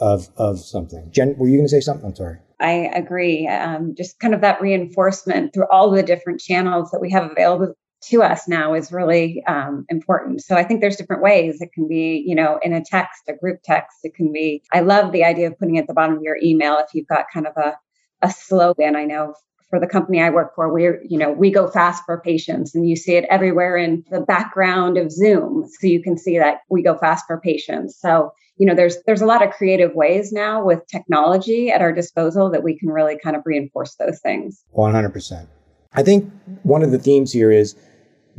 of, 0.00 0.28
of 0.36 0.60
something. 0.60 1.10
Jen, 1.10 1.36
were 1.38 1.48
you 1.48 1.56
going 1.56 1.66
to 1.66 1.70
say 1.70 1.80
something? 1.80 2.06
I'm 2.06 2.16
sorry. 2.16 2.38
I 2.60 2.90
agree. 2.94 3.46
Um, 3.46 3.94
just 3.96 4.18
kind 4.20 4.34
of 4.34 4.40
that 4.40 4.60
reinforcement 4.60 5.52
through 5.52 5.66
all 5.70 5.90
the 5.90 6.02
different 6.02 6.40
channels 6.40 6.90
that 6.90 7.00
we 7.00 7.10
have 7.10 7.30
available 7.30 7.74
to 8.08 8.22
us 8.22 8.46
now 8.46 8.74
is 8.74 8.92
really 8.92 9.42
um, 9.46 9.86
important. 9.88 10.42
So 10.42 10.56
I 10.56 10.64
think 10.64 10.80
there's 10.80 10.96
different 10.96 11.22
ways. 11.22 11.60
It 11.60 11.72
can 11.72 11.88
be, 11.88 12.22
you 12.26 12.34
know, 12.34 12.58
in 12.62 12.72
a 12.72 12.84
text, 12.84 13.22
a 13.28 13.34
group 13.34 13.60
text. 13.64 13.98
It 14.02 14.14
can 14.14 14.32
be. 14.32 14.62
I 14.72 14.80
love 14.80 15.12
the 15.12 15.24
idea 15.24 15.48
of 15.48 15.58
putting 15.58 15.78
at 15.78 15.86
the 15.86 15.94
bottom 15.94 16.16
of 16.16 16.22
your 16.22 16.36
email 16.42 16.78
if 16.78 16.88
you've 16.94 17.08
got 17.08 17.26
kind 17.32 17.46
of 17.46 17.56
a 17.56 17.74
a 18.22 18.30
slogan. 18.30 18.96
I 18.96 19.04
know 19.04 19.34
for 19.70 19.80
the 19.80 19.86
company 19.86 20.20
I 20.20 20.30
work 20.30 20.54
for, 20.54 20.72
we're, 20.72 21.02
you 21.08 21.18
know, 21.18 21.32
we 21.32 21.50
go 21.50 21.68
fast 21.68 22.04
for 22.04 22.20
patients 22.20 22.74
and 22.74 22.88
you 22.88 22.96
see 22.96 23.16
it 23.16 23.24
everywhere 23.30 23.76
in 23.76 24.04
the 24.10 24.20
background 24.20 24.96
of 24.98 25.10
Zoom. 25.10 25.68
So 25.80 25.86
you 25.86 26.02
can 26.02 26.16
see 26.16 26.38
that 26.38 26.58
we 26.70 26.82
go 26.82 26.96
fast 26.96 27.24
for 27.26 27.40
patients. 27.40 27.98
So, 27.98 28.32
you 28.56 28.66
know, 28.66 28.74
there's 28.74 28.98
there's 29.06 29.22
a 29.22 29.26
lot 29.26 29.44
of 29.44 29.52
creative 29.52 29.94
ways 29.94 30.32
now 30.32 30.64
with 30.64 30.86
technology 30.86 31.70
at 31.70 31.80
our 31.80 31.92
disposal 31.92 32.50
that 32.50 32.62
we 32.62 32.78
can 32.78 32.88
really 32.88 33.18
kind 33.18 33.34
of 33.34 33.42
reinforce 33.44 33.96
those 33.96 34.20
things. 34.20 34.62
100%. 34.76 35.46
I 35.94 36.02
think 36.02 36.30
one 36.62 36.82
of 36.82 36.90
the 36.90 36.98
themes 36.98 37.32
here 37.32 37.50
is 37.50 37.74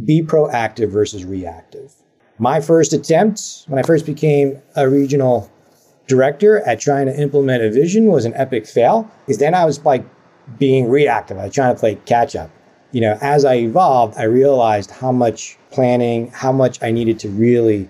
be 0.04 0.22
proactive 0.22 0.90
versus 0.90 1.26
reactive. 1.26 1.94
My 2.38 2.60
first 2.60 2.94
attempt 2.94 3.64
when 3.68 3.80
I 3.80 3.84
first 3.84 4.06
became 4.06 4.62
a 4.76 4.90
regional 4.90 5.52
director 6.08 6.60
at 6.68 6.80
trying 6.80 7.08
to 7.08 7.20
implement 7.20 7.64
a 7.64 7.72
vision 7.72 8.06
was 8.08 8.26
an 8.26 8.34
epic 8.36 8.68
fail 8.68 9.10
because 9.26 9.40
then 9.40 9.54
I 9.54 9.66
was 9.66 9.84
like 9.86 10.06
being 10.58 10.90
reactive. 10.90 11.38
I 11.38 11.46
was 11.46 11.54
trying 11.54 11.74
to 11.74 11.80
play 11.80 11.96
catch 12.06 12.36
up. 12.36 12.50
You 12.92 13.02
know, 13.02 13.18
as 13.22 13.44
I 13.46 13.56
evolved, 13.56 14.18
I 14.18 14.24
realized 14.24 14.92
how 14.92 15.12
much 15.12 15.58
planning, 15.72 16.32
how 16.32 16.52
much 16.52 16.82
I 16.82 16.92
needed 16.92 17.20
to 17.20 17.30
really 17.30 17.90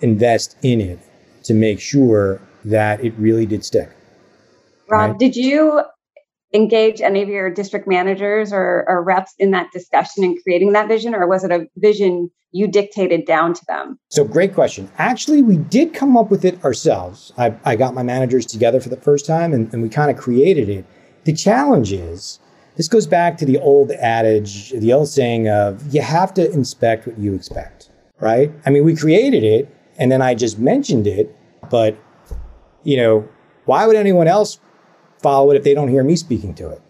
invest 0.00 0.56
in 0.62 0.80
it 0.80 1.00
to 1.44 1.54
make 1.54 1.80
sure 1.80 2.40
that 2.64 3.04
it 3.04 3.12
really 3.18 3.46
did 3.46 3.64
stick. 3.64 3.90
Rob, 4.88 5.10
right? 5.10 5.18
did 5.18 5.34
you 5.34 5.82
engage 6.54 7.00
any 7.00 7.22
of 7.22 7.28
your 7.28 7.50
district 7.50 7.86
managers 7.86 8.52
or, 8.52 8.84
or 8.88 9.02
reps 9.02 9.34
in 9.38 9.50
that 9.50 9.70
discussion 9.72 10.24
and 10.24 10.42
creating 10.42 10.72
that 10.72 10.88
vision, 10.88 11.14
or 11.14 11.26
was 11.26 11.44
it 11.44 11.50
a 11.50 11.66
vision 11.76 12.30
you 12.52 12.66
dictated 12.66 13.26
down 13.26 13.52
to 13.54 13.62
them? 13.66 13.98
So, 14.10 14.24
great 14.24 14.54
question. 14.54 14.90
Actually, 14.98 15.42
we 15.42 15.56
did 15.58 15.92
come 15.92 16.16
up 16.16 16.30
with 16.30 16.44
it 16.44 16.62
ourselves. 16.64 17.32
I, 17.36 17.54
I 17.64 17.76
got 17.76 17.94
my 17.94 18.02
managers 18.02 18.46
together 18.46 18.80
for 18.80 18.88
the 18.88 18.96
first 18.96 19.26
time 19.26 19.52
and, 19.52 19.72
and 19.72 19.82
we 19.82 19.88
kind 19.88 20.10
of 20.10 20.16
created 20.16 20.68
it. 20.68 20.84
The 21.26 21.32
challenge 21.32 21.92
is 21.92 22.38
this 22.76 22.86
goes 22.86 23.08
back 23.08 23.36
to 23.38 23.44
the 23.44 23.58
old 23.58 23.90
adage, 23.90 24.70
the 24.70 24.92
old 24.92 25.08
saying 25.08 25.48
of 25.48 25.92
you 25.92 26.00
have 26.00 26.32
to 26.34 26.48
inspect 26.52 27.04
what 27.04 27.18
you 27.18 27.34
expect, 27.34 27.90
right? 28.20 28.52
I 28.64 28.70
mean, 28.70 28.84
we 28.84 28.94
created 28.94 29.42
it 29.42 29.68
and 29.98 30.12
then 30.12 30.22
I 30.22 30.36
just 30.36 30.60
mentioned 30.60 31.08
it, 31.08 31.36
but 31.68 31.98
you 32.84 32.96
know, 32.96 33.28
why 33.64 33.88
would 33.88 33.96
anyone 33.96 34.28
else 34.28 34.60
follow 35.20 35.50
it 35.50 35.56
if 35.56 35.64
they 35.64 35.74
don't 35.74 35.88
hear 35.88 36.04
me 36.04 36.14
speaking 36.14 36.54
to 36.54 36.70
it? 36.70 36.80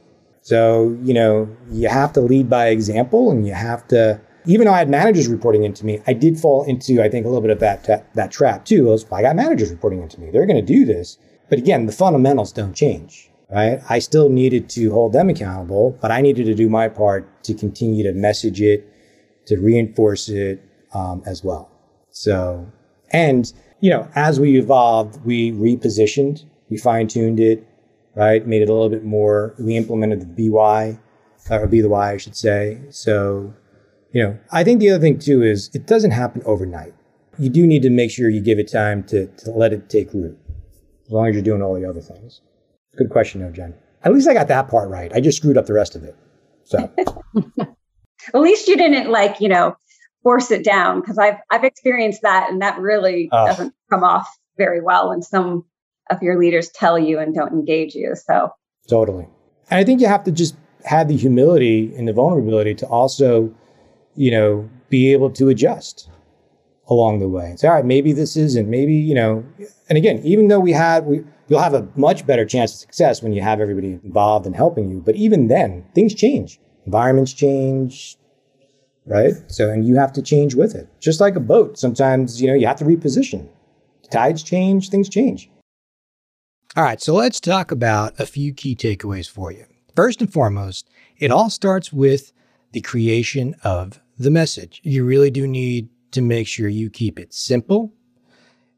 So, 0.42 0.94
you 1.02 1.14
know, 1.14 1.48
you 1.70 1.88
have 1.88 2.12
to 2.12 2.20
lead 2.20 2.50
by 2.50 2.68
example 2.68 3.30
and 3.30 3.46
you 3.46 3.54
have 3.54 3.88
to 3.88 4.20
even 4.44 4.66
though 4.66 4.74
I 4.74 4.78
had 4.78 4.90
managers 4.90 5.28
reporting 5.28 5.64
into 5.64 5.86
me, 5.86 6.02
I 6.06 6.12
did 6.12 6.38
fall 6.38 6.62
into, 6.64 7.02
I 7.02 7.08
think, 7.08 7.24
a 7.24 7.28
little 7.30 7.40
bit 7.40 7.50
of 7.50 7.58
that, 7.60 7.84
that, 7.84 8.12
that 8.14 8.30
trap 8.30 8.66
too. 8.66 8.84
Was, 8.84 9.10
I 9.10 9.22
got 9.22 9.34
managers 9.34 9.70
reporting 9.70 10.02
into 10.02 10.20
me. 10.20 10.30
They're 10.30 10.46
going 10.46 10.64
to 10.64 10.74
do 10.74 10.84
this. 10.84 11.16
But 11.48 11.58
again, 11.58 11.86
the 11.86 11.92
fundamentals 11.92 12.52
don't 12.52 12.74
change 12.74 13.30
right? 13.50 13.80
I 13.88 13.98
still 13.98 14.28
needed 14.28 14.68
to 14.70 14.90
hold 14.90 15.12
them 15.12 15.28
accountable, 15.28 15.98
but 16.00 16.10
I 16.10 16.20
needed 16.20 16.46
to 16.46 16.54
do 16.54 16.68
my 16.68 16.88
part 16.88 17.44
to 17.44 17.54
continue 17.54 18.02
to 18.04 18.12
message 18.12 18.60
it, 18.60 18.86
to 19.46 19.56
reinforce 19.58 20.28
it 20.28 20.62
um, 20.94 21.22
as 21.26 21.44
well. 21.44 21.70
So, 22.10 22.70
and, 23.12 23.52
you 23.80 23.90
know, 23.90 24.08
as 24.14 24.40
we 24.40 24.58
evolved, 24.58 25.24
we 25.24 25.52
repositioned, 25.52 26.44
we 26.70 26.76
fine 26.76 27.08
tuned 27.08 27.40
it, 27.40 27.66
right? 28.14 28.46
Made 28.46 28.62
it 28.62 28.68
a 28.68 28.72
little 28.72 28.88
bit 28.88 29.04
more, 29.04 29.54
we 29.58 29.76
implemented 29.76 30.20
the 30.20 30.50
BY, 30.50 30.98
or 31.50 31.66
be 31.66 31.80
the 31.80 31.88
why, 31.88 32.12
I 32.12 32.16
should 32.16 32.36
say. 32.36 32.80
So, 32.90 33.54
you 34.12 34.22
know, 34.22 34.38
I 34.50 34.64
think 34.64 34.80
the 34.80 34.90
other 34.90 35.00
thing 35.00 35.18
too 35.18 35.42
is 35.42 35.70
it 35.74 35.86
doesn't 35.86 36.10
happen 36.10 36.42
overnight. 36.44 36.94
You 37.38 37.50
do 37.50 37.66
need 37.66 37.82
to 37.82 37.90
make 37.90 38.10
sure 38.10 38.30
you 38.30 38.40
give 38.40 38.58
it 38.58 38.72
time 38.72 39.04
to, 39.04 39.26
to 39.26 39.50
let 39.50 39.72
it 39.72 39.88
take 39.90 40.12
root, 40.12 40.38
as 41.04 41.12
long 41.12 41.28
as 41.28 41.34
you're 41.34 41.44
doing 41.44 41.62
all 41.62 41.74
the 41.74 41.84
other 41.84 42.00
things. 42.00 42.40
Good 42.96 43.10
question, 43.10 43.40
though, 43.40 43.50
Jen. 43.50 43.74
At 44.02 44.12
least 44.12 44.28
I 44.28 44.34
got 44.34 44.48
that 44.48 44.68
part 44.68 44.88
right. 44.88 45.12
I 45.14 45.20
just 45.20 45.38
screwed 45.38 45.58
up 45.58 45.66
the 45.66 45.72
rest 45.72 45.96
of 45.96 46.04
it. 46.04 46.16
So 46.64 46.90
at 47.58 48.40
least 48.40 48.68
you 48.68 48.76
didn't 48.76 49.10
like, 49.10 49.40
you 49.40 49.48
know, 49.48 49.76
force 50.22 50.50
it 50.50 50.64
down 50.64 51.00
because 51.00 51.18
I've 51.18 51.36
I've 51.50 51.64
experienced 51.64 52.22
that 52.22 52.50
and 52.50 52.60
that 52.62 52.78
really 52.78 53.28
uh, 53.32 53.46
doesn't 53.46 53.74
come 53.90 54.02
off 54.02 54.28
very 54.56 54.80
well 54.80 55.10
when 55.10 55.22
some 55.22 55.64
of 56.10 56.22
your 56.22 56.38
leaders 56.38 56.70
tell 56.70 56.98
you 56.98 57.18
and 57.18 57.34
don't 57.34 57.52
engage 57.52 57.94
you. 57.94 58.14
So 58.14 58.50
totally. 58.88 59.28
And 59.70 59.78
I 59.78 59.84
think 59.84 60.00
you 60.00 60.08
have 60.08 60.24
to 60.24 60.32
just 60.32 60.56
have 60.84 61.08
the 61.08 61.16
humility 61.16 61.94
and 61.96 62.06
the 62.06 62.12
vulnerability 62.12 62.74
to 62.76 62.86
also, 62.86 63.52
you 64.14 64.30
know, 64.30 64.68
be 64.88 65.12
able 65.12 65.30
to 65.30 65.48
adjust 65.48 66.08
along 66.88 67.18
the 67.18 67.28
way. 67.28 67.54
Say, 67.56 67.68
all 67.68 67.74
right, 67.74 67.84
maybe 67.84 68.12
this 68.12 68.36
isn't, 68.36 68.68
maybe, 68.68 68.94
you 68.94 69.14
know, 69.14 69.44
and 69.88 69.98
again, 69.98 70.20
even 70.24 70.48
though 70.48 70.60
we 70.60 70.72
had 70.72 71.06
we 71.06 71.24
you'll 71.48 71.60
have 71.60 71.74
a 71.74 71.88
much 71.96 72.26
better 72.26 72.44
chance 72.44 72.72
of 72.72 72.80
success 72.80 73.22
when 73.22 73.32
you 73.32 73.42
have 73.42 73.60
everybody 73.60 73.98
involved 74.04 74.46
in 74.46 74.52
helping 74.52 74.90
you. 74.90 75.00
But 75.00 75.16
even 75.16 75.48
then, 75.48 75.84
things 75.94 76.14
change. 76.14 76.60
Environments 76.84 77.32
change, 77.32 78.16
right? 79.06 79.34
So, 79.48 79.70
and 79.70 79.86
you 79.86 79.96
have 79.96 80.12
to 80.14 80.22
change 80.22 80.54
with 80.54 80.74
it. 80.74 80.88
Just 81.00 81.20
like 81.20 81.36
a 81.36 81.40
boat, 81.40 81.78
sometimes, 81.78 82.40
you 82.40 82.48
know, 82.48 82.54
you 82.54 82.66
have 82.66 82.78
to 82.78 82.84
reposition. 82.84 83.48
The 84.02 84.08
Tides 84.08 84.42
change, 84.42 84.90
things 84.90 85.08
change. 85.08 85.50
All 86.76 86.84
right, 86.84 87.00
so 87.00 87.14
let's 87.14 87.40
talk 87.40 87.70
about 87.70 88.20
a 88.20 88.26
few 88.26 88.52
key 88.52 88.76
takeaways 88.76 89.30
for 89.30 89.50
you. 89.50 89.64
First 89.94 90.20
and 90.20 90.30
foremost, 90.30 90.88
it 91.18 91.30
all 91.30 91.48
starts 91.48 91.92
with 91.92 92.32
the 92.72 92.82
creation 92.82 93.54
of 93.64 94.00
the 94.18 94.30
message. 94.30 94.80
You 94.84 95.04
really 95.04 95.30
do 95.30 95.46
need 95.46 95.88
to 96.10 96.20
make 96.20 96.46
sure 96.46 96.68
you 96.68 96.90
keep 96.90 97.18
it 97.18 97.32
simple, 97.32 97.94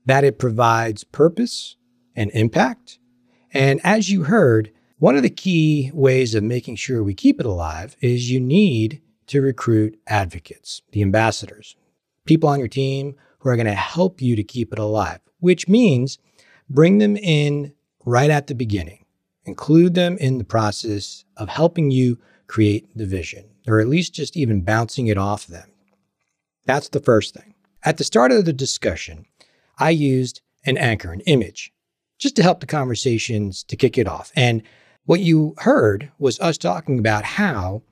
that 0.07 0.25
it 0.25 0.39
provides 0.39 1.05
purpose, 1.05 1.77
and 2.19 2.31
impact. 2.33 2.99
And 3.55 3.81
as 3.85 4.11
you 4.11 4.25
heard, 4.25 4.73
one 4.99 5.17
of 5.17 5.23
the 5.23 5.31
key 5.31 5.91
ways 5.95 6.35
of 6.35 6.43
making 6.43 6.77
sure 6.77 7.03
we 7.03 7.15
keep 7.15 7.39
it 7.39 7.47
alive 7.47 7.97
is 8.01 8.31
you 8.31 8.41
need 8.41 9.01
to 9.29 9.41
recruit 9.41 9.99
advocates, 10.07 10.83
the 10.93 11.03
ambassadors, 11.03 11.77
people 12.25 12.49
on 12.49 12.59
your 12.59 12.69
team 12.69 13.15
who 13.39 13.49
are 13.49 13.57
going 13.57 13.67
to 13.67 13.75
help 13.75 14.21
you 14.21 14.35
to 14.35 14.43
keep 14.43 14.73
it 14.73 14.79
alive, 14.79 15.21
which 15.39 15.69
means 15.69 16.19
bring 16.69 16.99
them 16.99 17.17
in 17.17 17.73
right 18.05 18.31
at 18.31 18.49
the 18.49 18.55
beginning. 18.55 19.05
Include 19.45 19.95
them 19.95 20.19
in 20.19 20.39
the 20.39 20.45
process 20.45 21.25
of 21.37 21.49
helping 21.49 21.91
you 21.91 22.19
create 22.49 22.89
the 22.97 23.07
vision, 23.07 23.45
or 23.67 23.81
at 23.81 23.89
least 23.89 24.13
just 24.13 24.37
even 24.37 24.63
bouncing 24.63 25.07
it 25.07 25.17
off 25.17 25.47
them. 25.47 25.71
That's 26.67 26.89
the 26.89 27.01
first 27.01 27.35
thing. 27.35 27.55
At 27.85 27.97
the 27.97 28.05
start 28.05 28.33
of 28.33 28.45
the 28.45 28.53
discussion, 28.53 29.27
I 29.79 29.91
used 29.91 30.43
an 30.67 30.77
anchor, 30.77 31.13
an 31.13 31.21
image, 31.21 31.73
just 32.19 32.37
to 32.37 32.43
help 32.43 32.61
the 32.61 32.67
conversations 32.67 33.63
to 33.65 33.77
kick 33.77 33.97
it 33.97 34.09
off. 34.09 34.33
And 34.37 34.63
what 35.07 35.21
you 35.21 35.55
heard 35.59 36.11
was 36.19 36.39
us 36.41 36.59
talking 36.59 36.99
about 36.99 37.25
how 37.25 37.83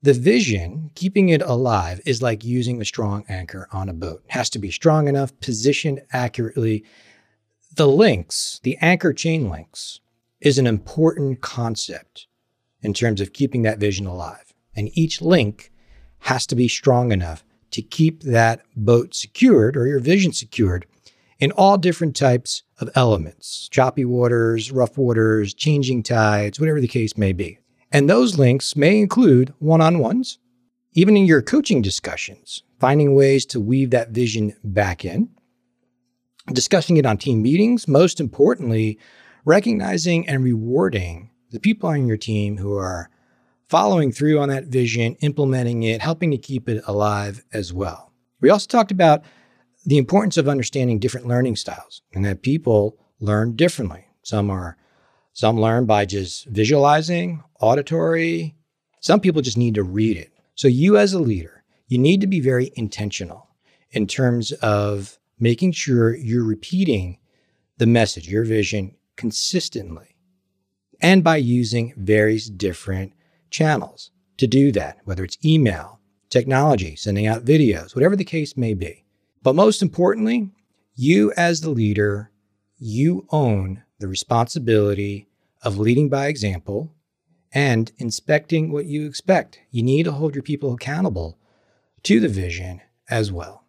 the 0.00 0.14
vision, 0.14 0.90
keeping 0.94 1.28
it 1.28 1.42
alive, 1.42 2.00
is 2.06 2.22
like 2.22 2.44
using 2.44 2.80
a 2.80 2.84
strong 2.84 3.24
anchor 3.28 3.68
on 3.72 3.88
a 3.88 3.92
boat. 3.92 4.22
It 4.26 4.32
has 4.32 4.48
to 4.50 4.58
be 4.58 4.70
strong 4.70 5.08
enough, 5.08 5.38
positioned 5.40 6.00
accurately. 6.12 6.84
The 7.74 7.88
links, 7.88 8.60
the 8.62 8.78
anchor 8.80 9.12
chain 9.12 9.50
links, 9.50 10.00
is 10.40 10.56
an 10.56 10.66
important 10.66 11.40
concept 11.40 12.28
in 12.80 12.94
terms 12.94 13.20
of 13.20 13.32
keeping 13.32 13.62
that 13.62 13.78
vision 13.78 14.06
alive. 14.06 14.54
And 14.76 14.88
each 14.96 15.20
link 15.20 15.72
has 16.20 16.46
to 16.46 16.54
be 16.54 16.68
strong 16.68 17.10
enough 17.10 17.44
to 17.72 17.82
keep 17.82 18.22
that 18.22 18.62
boat 18.76 19.14
secured 19.14 19.76
or 19.76 19.86
your 19.86 20.00
vision 20.00 20.32
secured 20.32 20.86
in 21.38 21.52
all 21.52 21.78
different 21.78 22.16
types 22.16 22.62
of 22.80 22.90
elements 22.94 23.68
choppy 23.70 24.04
waters, 24.04 24.72
rough 24.72 24.98
waters, 24.98 25.54
changing 25.54 26.02
tides, 26.02 26.58
whatever 26.58 26.80
the 26.80 26.88
case 26.88 27.16
may 27.16 27.32
be. 27.32 27.58
And 27.92 28.08
those 28.08 28.38
links 28.38 28.76
may 28.76 28.98
include 28.98 29.54
one 29.58 29.80
on 29.80 29.98
ones, 29.98 30.38
even 30.92 31.16
in 31.16 31.26
your 31.26 31.42
coaching 31.42 31.80
discussions, 31.80 32.62
finding 32.80 33.14
ways 33.14 33.46
to 33.46 33.60
weave 33.60 33.90
that 33.90 34.10
vision 34.10 34.54
back 34.62 35.04
in, 35.04 35.28
discussing 36.52 36.96
it 36.96 37.06
on 37.06 37.16
team 37.16 37.42
meetings, 37.42 37.88
most 37.88 38.20
importantly, 38.20 38.98
recognizing 39.44 40.28
and 40.28 40.44
rewarding 40.44 41.30
the 41.50 41.60
people 41.60 41.88
on 41.88 42.06
your 42.06 42.16
team 42.18 42.58
who 42.58 42.76
are 42.76 43.08
following 43.68 44.12
through 44.12 44.38
on 44.38 44.48
that 44.48 44.64
vision, 44.64 45.14
implementing 45.20 45.82
it, 45.82 46.02
helping 46.02 46.30
to 46.30 46.38
keep 46.38 46.68
it 46.68 46.82
alive 46.86 47.44
as 47.52 47.72
well. 47.72 48.12
We 48.40 48.50
also 48.50 48.66
talked 48.66 48.90
about 48.90 49.24
the 49.88 49.96
importance 49.96 50.36
of 50.36 50.48
understanding 50.48 50.98
different 50.98 51.26
learning 51.26 51.56
styles 51.56 52.02
and 52.12 52.22
that 52.22 52.42
people 52.42 52.98
learn 53.20 53.56
differently. 53.56 54.04
Some 54.22 54.50
are 54.50 54.76
some 55.32 55.58
learn 55.58 55.86
by 55.86 56.04
just 56.04 56.46
visualizing, 56.46 57.42
auditory. 57.58 58.54
Some 59.00 59.18
people 59.20 59.40
just 59.40 59.56
need 59.56 59.76
to 59.76 59.82
read 59.82 60.18
it. 60.18 60.30
So 60.56 60.68
you 60.68 60.98
as 60.98 61.14
a 61.14 61.18
leader, 61.18 61.64
you 61.86 61.96
need 61.96 62.20
to 62.20 62.26
be 62.26 62.38
very 62.38 62.70
intentional 62.74 63.48
in 63.90 64.06
terms 64.06 64.52
of 64.52 65.18
making 65.38 65.72
sure 65.72 66.14
you're 66.14 66.44
repeating 66.44 67.18
the 67.78 67.86
message, 67.86 68.28
your 68.28 68.44
vision 68.44 68.94
consistently 69.16 70.16
and 71.00 71.24
by 71.24 71.36
using 71.36 71.94
various 71.96 72.50
different 72.50 73.14
channels 73.48 74.10
to 74.36 74.46
do 74.46 74.70
that, 74.72 74.98
whether 75.04 75.24
it's 75.24 75.38
email, 75.42 75.98
technology, 76.28 76.94
sending 76.94 77.26
out 77.26 77.46
videos, 77.46 77.94
whatever 77.94 78.16
the 78.16 78.24
case 78.24 78.54
may 78.54 78.74
be. 78.74 79.06
But 79.42 79.54
most 79.54 79.82
importantly, 79.82 80.50
you 80.94 81.32
as 81.36 81.60
the 81.60 81.70
leader, 81.70 82.30
you 82.78 83.26
own 83.30 83.82
the 83.98 84.08
responsibility 84.08 85.28
of 85.62 85.78
leading 85.78 86.08
by 86.08 86.26
example 86.26 86.92
and 87.52 87.90
inspecting 87.98 88.70
what 88.70 88.86
you 88.86 89.06
expect. 89.06 89.60
You 89.70 89.82
need 89.82 90.04
to 90.04 90.12
hold 90.12 90.34
your 90.34 90.42
people 90.42 90.72
accountable 90.72 91.38
to 92.04 92.20
the 92.20 92.28
vision 92.28 92.80
as 93.08 93.32
well. 93.32 93.64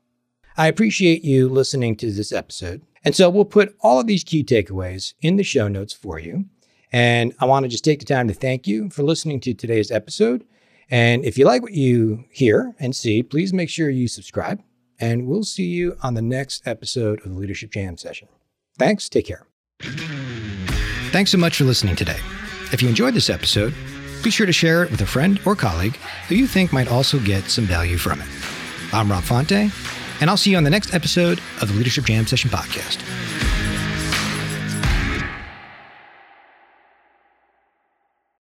I 0.58 0.68
appreciate 0.68 1.24
you 1.24 1.48
listening 1.48 1.96
to 1.98 2.12
this 2.12 2.32
episode. 2.32 2.82
And 3.06 3.16
so 3.16 3.30
we'll 3.30 3.46
put 3.46 3.76
all 3.80 4.00
of 4.00 4.08
these 4.08 4.24
key 4.24 4.44
takeaways 4.44 5.14
in 5.22 5.38
the 5.38 5.44
show 5.44 5.68
notes 5.68 5.94
for 5.94 6.20
you. 6.20 6.46
And 6.92 7.34
I 7.40 7.46
want 7.46 7.64
to 7.64 7.70
just 7.70 7.86
take 7.86 8.00
the 8.00 8.06
time 8.06 8.28
to 8.28 8.34
thank 8.34 8.68
you 8.68 8.90
for 8.90 9.04
listening 9.04 9.40
to 9.42 9.54
today's 9.54 9.92
episode. 9.92 10.44
And 10.92 11.24
if 11.24 11.38
you 11.38 11.46
like 11.46 11.62
what 11.62 11.74
you 11.74 12.26
hear 12.32 12.76
and 12.80 12.96
see, 12.96 13.24
please 13.24 13.54
make 13.54 13.70
sure 13.70 13.90
you 13.90 14.08
subscribe. 14.08 14.62
And 15.00 15.28
we'll 15.28 15.44
see 15.44 15.66
you 15.66 15.98
on 16.04 16.14
the 16.14 16.22
next 16.22 16.68
episode 16.68 17.20
of 17.26 17.32
the 17.32 17.40
Leadership 17.40 17.72
Jam 17.72 17.98
session. 17.98 18.28
Thanks. 18.78 19.10
Take 19.10 19.26
care. 19.28 19.46
Thanks 21.12 21.32
so 21.32 21.38
much 21.38 21.58
for 21.58 21.64
listening 21.64 21.96
today. 21.96 22.18
If 22.72 22.82
you 22.82 22.90
enjoyed 22.90 23.14
this 23.14 23.30
episode, 23.30 23.74
be 24.24 24.30
sure 24.30 24.46
to 24.46 24.54
share 24.54 24.84
it 24.84 24.92
with 24.92 25.02
a 25.02 25.06
friend 25.06 25.40
or 25.46 25.56
colleague 25.56 25.96
who 26.28 26.36
you 26.36 26.48
think 26.48 26.74
might 26.74 26.92
also 26.92 27.20
get 27.20 27.46
some 27.46 27.66
value 27.66 27.98
from 27.98 28.22
it. 28.22 28.28
I'm 28.94 29.10
Rob 29.10 29.24
Fonte, 29.24 29.72
and 30.22 30.30
I'll 30.30 30.38
see 30.38 30.52
you 30.52 30.58
on 30.58 30.64
the 30.64 30.70
next 30.70 30.94
episode 30.94 31.40
of 31.62 31.70
the 31.70 31.74
Leadership 31.74 32.06
Jam 32.06 32.28
Session 32.28 32.50
podcast. 32.50 33.69